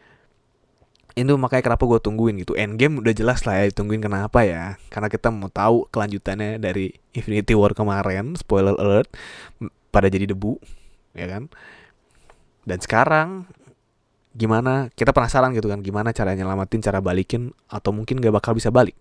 itu 1.15 1.32
makanya 1.39 1.71
kenapa 1.71 1.84
gue 1.88 1.99
tungguin 2.04 2.36
gitu. 2.43 2.60
Endgame 2.60 2.99
udah 2.99 3.15
jelas 3.15 3.47
lah 3.47 3.63
ya 3.63 3.71
ditungguin 3.71 4.04
kenapa 4.04 4.43
ya. 4.43 4.75
Karena 4.91 5.08
kita 5.08 5.32
mau 5.32 5.47
tahu 5.47 5.88
kelanjutannya 5.88 6.60
dari 6.60 6.91
Infinity 7.15 7.56
War 7.56 7.71
kemarin 7.71 8.36
spoiler 8.36 8.75
alert 8.75 9.08
pada 9.95 10.12
jadi 10.12 10.28
debu 10.28 10.60
ya 11.15 11.32
kan? 11.32 11.47
Dan 12.67 12.78
sekarang 12.84 13.47
gimana 14.36 14.91
kita 14.91 15.15
penasaran 15.15 15.56
gitu 15.56 15.71
kan 15.71 15.80
gimana 15.80 16.12
cara 16.12 16.36
nyelamatin 16.36 16.84
cara 16.84 16.99
balikin 16.99 17.56
atau 17.71 17.95
mungkin 17.95 18.19
gak 18.19 18.36
bakal 18.36 18.51
bisa 18.51 18.67
balik. 18.67 18.99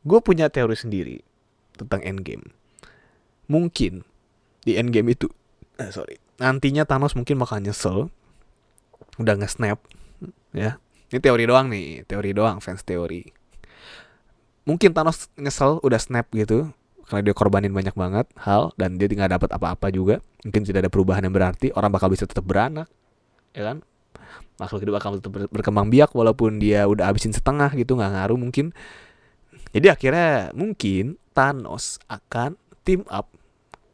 Gue 0.00 0.24
punya 0.24 0.48
teori 0.48 0.72
sendiri 0.72 1.20
tentang 1.76 2.00
Endgame. 2.00 2.48
Mungkin 3.52 4.00
di 4.64 4.80
Endgame 4.80 5.12
itu 5.12 5.28
eh, 5.76 5.92
sorry 5.92 6.16
nantinya 6.40 6.88
Thanos 6.88 7.14
mungkin 7.14 7.36
bakal 7.38 7.62
nyesel 7.62 8.10
udah 9.20 9.34
nge-snap 9.38 9.78
ya 10.50 10.82
ini 11.12 11.18
teori 11.20 11.44
doang 11.44 11.66
nih 11.68 12.04
teori 12.08 12.30
doang 12.32 12.58
fans 12.60 12.84
teori. 12.84 13.24
Mungkin 14.64 14.96
Thanos 14.96 15.28
nyesel 15.36 15.76
udah 15.84 16.00
snap 16.00 16.32
gitu 16.32 16.72
karena 17.04 17.20
dia 17.20 17.34
korbanin 17.36 17.68
banyak 17.68 17.92
banget 17.92 18.26
hal 18.40 18.72
dan 18.80 18.96
dia 18.96 19.04
tinggal 19.08 19.28
dapat 19.28 19.52
apa-apa 19.52 19.92
juga. 19.92 20.24
Mungkin 20.44 20.64
tidak 20.64 20.88
ada 20.88 20.90
perubahan 20.90 21.20
yang 21.24 21.36
berarti 21.36 21.68
orang 21.76 21.92
bakal 21.92 22.08
bisa 22.08 22.24
tetap 22.24 22.48
beranak 22.48 22.88
ya 23.54 23.62
kan? 23.72 23.84
Makhluk 24.58 24.86
hidup 24.86 24.94
bakal 24.98 25.18
tetap 25.20 25.30
berkembang 25.50 25.92
biak 25.92 26.14
walaupun 26.16 26.58
dia 26.58 26.86
udah 26.88 27.10
habisin 27.10 27.34
setengah 27.34 27.70
gitu 27.76 27.94
nggak 27.94 28.12
ngaruh 28.12 28.38
mungkin. 28.40 28.74
Jadi 29.74 29.90
akhirnya 29.90 30.54
mungkin 30.54 31.18
Thanos 31.34 31.98
akan 32.06 32.54
team 32.86 33.02
up 33.10 33.30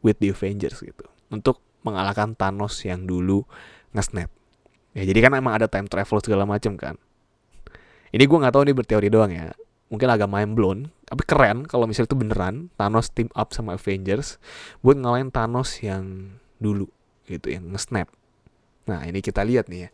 with 0.05 0.21
the 0.21 0.29
Avengers 0.29 0.81
gitu 0.81 1.05
untuk 1.33 1.61
mengalahkan 1.81 2.37
Thanos 2.37 2.77
yang 2.85 3.09
dulu 3.09 3.45
nge-snap 3.97 4.29
ya 4.91 5.03
jadi 5.07 5.19
kan 5.23 5.31
emang 5.37 5.57
ada 5.57 5.67
time 5.71 5.87
travel 5.87 6.19
segala 6.23 6.43
macam 6.43 6.75
kan. 6.75 6.95
Ini 8.11 8.23
gue 8.27 8.37
nggak 8.37 8.53
tahu 8.53 8.63
nih 8.67 8.75
berteori 8.75 9.07
doang 9.07 9.31
ya. 9.31 9.55
Mungkin 9.91 10.07
agak 10.07 10.27
mind 10.31 10.53
blown 10.55 10.79
tapi 11.11 11.27
keren 11.27 11.67
kalau 11.67 11.83
misalnya 11.83 12.15
itu 12.15 12.19
beneran 12.19 12.55
Thanos 12.79 13.11
team 13.11 13.27
up 13.35 13.51
sama 13.51 13.75
Avengers 13.75 14.39
buat 14.79 14.95
ngalahin 14.95 15.27
Thanos 15.27 15.83
yang 15.83 16.35
dulu 16.63 16.87
gitu 17.27 17.51
yang 17.51 17.67
nge-snap. 17.75 18.07
Nah 18.87 19.03
ini 19.03 19.19
kita 19.19 19.43
lihat 19.43 19.67
nih 19.67 19.87
ya 19.87 19.89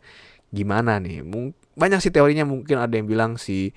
gimana 0.54 1.02
nih? 1.02 1.26
Banyak 1.74 1.98
sih 1.98 2.14
teorinya 2.14 2.46
mungkin 2.46 2.78
ada 2.78 2.94
yang 2.94 3.10
bilang 3.10 3.34
si 3.34 3.74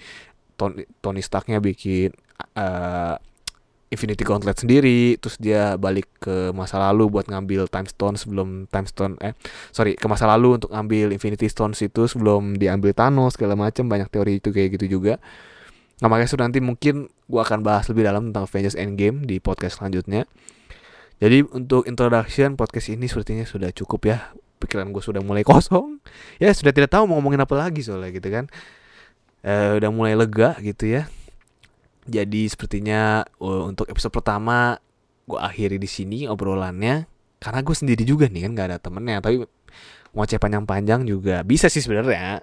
Tony, 0.53 0.85
Tony 1.01 1.25
Starknya 1.25 1.57
bikin 1.57 2.13
uh, 2.53 3.17
Infinity 3.91 4.23
Gauntlet 4.23 4.55
sendiri 4.55 5.19
terus 5.19 5.35
dia 5.35 5.75
balik 5.75 6.07
ke 6.23 6.55
masa 6.55 6.79
lalu 6.79 7.11
buat 7.11 7.27
ngambil 7.27 7.67
Time 7.67 7.91
Stone 7.91 8.15
sebelum 8.15 8.63
Time 8.71 8.87
Stone 8.87 9.19
eh 9.19 9.35
sorry 9.75 9.99
ke 9.99 10.07
masa 10.07 10.31
lalu 10.31 10.55
untuk 10.55 10.71
ngambil 10.71 11.11
Infinity 11.11 11.51
Stones 11.51 11.83
itu 11.83 12.07
sebelum 12.07 12.55
diambil 12.55 12.95
Thanos 12.95 13.35
segala 13.35 13.59
macam 13.59 13.91
banyak 13.91 14.07
teori 14.07 14.39
itu 14.39 14.55
kayak 14.55 14.79
gitu 14.79 14.95
juga. 14.95 15.19
Nah 15.99 16.07
makanya 16.07 16.31
sudah 16.31 16.47
nanti 16.47 16.63
mungkin 16.63 17.11
gue 17.11 17.41
akan 17.43 17.67
bahas 17.67 17.91
lebih 17.91 18.07
dalam 18.07 18.31
tentang 18.31 18.47
Avengers 18.47 18.79
Endgame 18.79 19.27
di 19.27 19.43
podcast 19.43 19.83
selanjutnya. 19.83 20.23
Jadi 21.19 21.43
untuk 21.51 21.83
introduction 21.83 22.55
podcast 22.55 22.95
ini 22.95 23.11
sepertinya 23.11 23.43
sudah 23.43 23.75
cukup 23.75 24.07
ya. 24.07 24.31
Pikiran 24.63 24.95
gue 24.95 25.03
sudah 25.03 25.19
mulai 25.19 25.43
kosong. 25.43 25.99
Ya 26.39 26.55
sudah 26.55 26.71
tidak 26.71 26.95
tahu 26.95 27.11
mau 27.11 27.19
ngomongin 27.19 27.43
apa 27.43 27.59
lagi 27.59 27.83
soalnya 27.83 28.15
gitu 28.15 28.31
kan. 28.31 28.47
Eh, 29.43 29.77
udah 29.77 29.89
mulai 29.91 30.15
lega 30.15 30.55
gitu 30.63 30.87
ya 30.87 31.11
jadi 32.05 32.49
sepertinya 32.49 33.21
uh, 33.37 33.69
untuk 33.69 33.85
episode 33.85 34.13
pertama 34.13 34.81
gue 35.29 35.37
akhiri 35.37 35.77
di 35.77 35.89
sini 35.89 36.25
obrolannya. 36.25 37.05
Karena 37.41 37.65
gue 37.65 37.73
sendiri 37.73 38.05
juga 38.05 38.29
nih 38.29 38.45
kan 38.45 38.51
gak 38.53 38.67
ada 38.69 38.77
temennya. 38.77 39.17
Tapi 39.21 39.41
ngoceh 40.13 40.37
panjang-panjang 40.37 41.05
juga 41.05 41.41
bisa 41.45 41.69
sih 41.69 41.81
sebenarnya. 41.81 42.41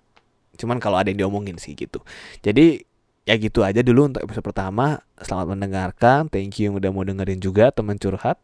Cuman 0.59 0.83
kalau 0.83 0.99
ada 0.99 1.11
yang 1.11 1.27
diomongin 1.27 1.59
sih 1.59 1.75
gitu. 1.79 2.03
Jadi 2.43 2.83
ya 3.29 3.37
gitu 3.37 3.63
aja 3.63 3.83
dulu 3.83 4.11
untuk 4.11 4.27
episode 4.27 4.47
pertama. 4.47 4.99
Selamat 5.23 5.55
mendengarkan. 5.55 6.27
Thank 6.31 6.59
you 6.59 6.71
yang 6.71 6.79
udah 6.79 6.91
mau 6.91 7.07
dengerin 7.07 7.39
juga 7.39 7.71
teman 7.71 7.99
curhat. 7.99 8.39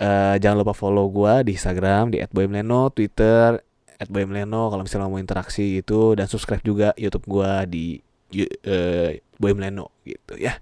Uh, 0.00 0.38
jangan 0.40 0.64
lupa 0.64 0.72
follow 0.72 1.06
gue 1.12 1.50
di 1.50 1.58
Instagram 1.58 2.14
di 2.14 2.24
@boymleno 2.32 2.88
Twitter 2.88 3.60
@boymleno 4.08 4.72
kalau 4.72 4.80
misalnya 4.86 5.10
mau 5.10 5.18
interaksi 5.20 5.82
gitu. 5.82 6.14
Dan 6.14 6.30
subscribe 6.30 6.62
juga 6.62 6.94
YouTube 6.94 7.26
gue 7.26 7.52
di 7.66 7.84
uh, 8.66 9.29
Boy 9.40 9.56
Meleno 9.56 9.88
gitu 10.04 10.36
ya. 10.36 10.60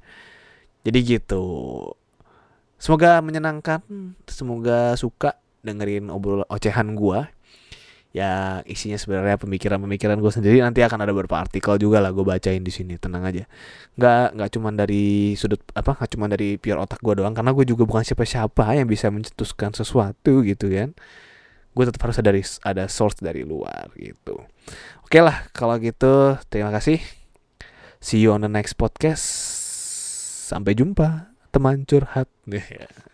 Jadi 0.87 0.99
gitu. 1.03 1.45
Semoga 2.79 3.19
menyenangkan, 3.19 3.83
semoga 4.31 4.95
suka 4.95 5.43
dengerin 5.67 6.15
obrolan 6.15 6.47
ocehan 6.47 6.95
gua. 6.95 7.27
Ya 8.09 8.65
isinya 8.65 8.97
sebenarnya 8.97 9.37
pemikiran-pemikiran 9.37 10.17
gue 10.17 10.33
sendiri. 10.33 10.65
Nanti 10.65 10.81
akan 10.81 11.05
ada 11.05 11.13
beberapa 11.13 11.37
artikel 11.45 11.77
juga 11.77 12.01
lah 12.01 12.09
gue 12.09 12.25
bacain 12.25 12.65
di 12.65 12.73
sini. 12.73 12.97
Tenang 12.97 13.21
aja. 13.21 13.45
Nggak 14.01 14.27
nggak 14.33 14.51
cuma 14.57 14.73
dari 14.73 15.37
sudut 15.37 15.61
apa 15.77 15.93
nggak 15.93 16.11
cuma 16.17 16.25
dari 16.31 16.57
pure 16.57 16.81
otak 16.81 17.05
gue 17.05 17.21
doang. 17.21 17.37
Karena 17.37 17.53
gue 17.53 17.69
juga 17.69 17.85
bukan 17.85 18.01
siapa-siapa 18.07 18.81
yang 18.81 18.89
bisa 18.89 19.13
mencetuskan 19.13 19.77
sesuatu 19.77 20.41
gitu 20.41 20.73
kan. 20.73 20.97
Gue 21.77 21.85
tetap 21.85 22.01
harus 22.09 22.17
ada 22.17 22.33
ada 22.65 22.85
source 22.89 23.21
dari 23.21 23.45
luar 23.45 23.93
gitu. 24.01 24.41
Oke 25.05 25.21
lah 25.21 25.45
kalau 25.53 25.77
gitu 25.77 26.41
terima 26.49 26.73
kasih 26.73 27.18
See 27.99 28.23
you 28.23 28.31
on 28.31 28.47
the 28.47 28.51
next 28.51 28.79
podcast. 28.79 29.27
Sampai 30.49 30.79
jumpa, 30.79 31.35
teman 31.51 31.83
curhat. 31.83 32.31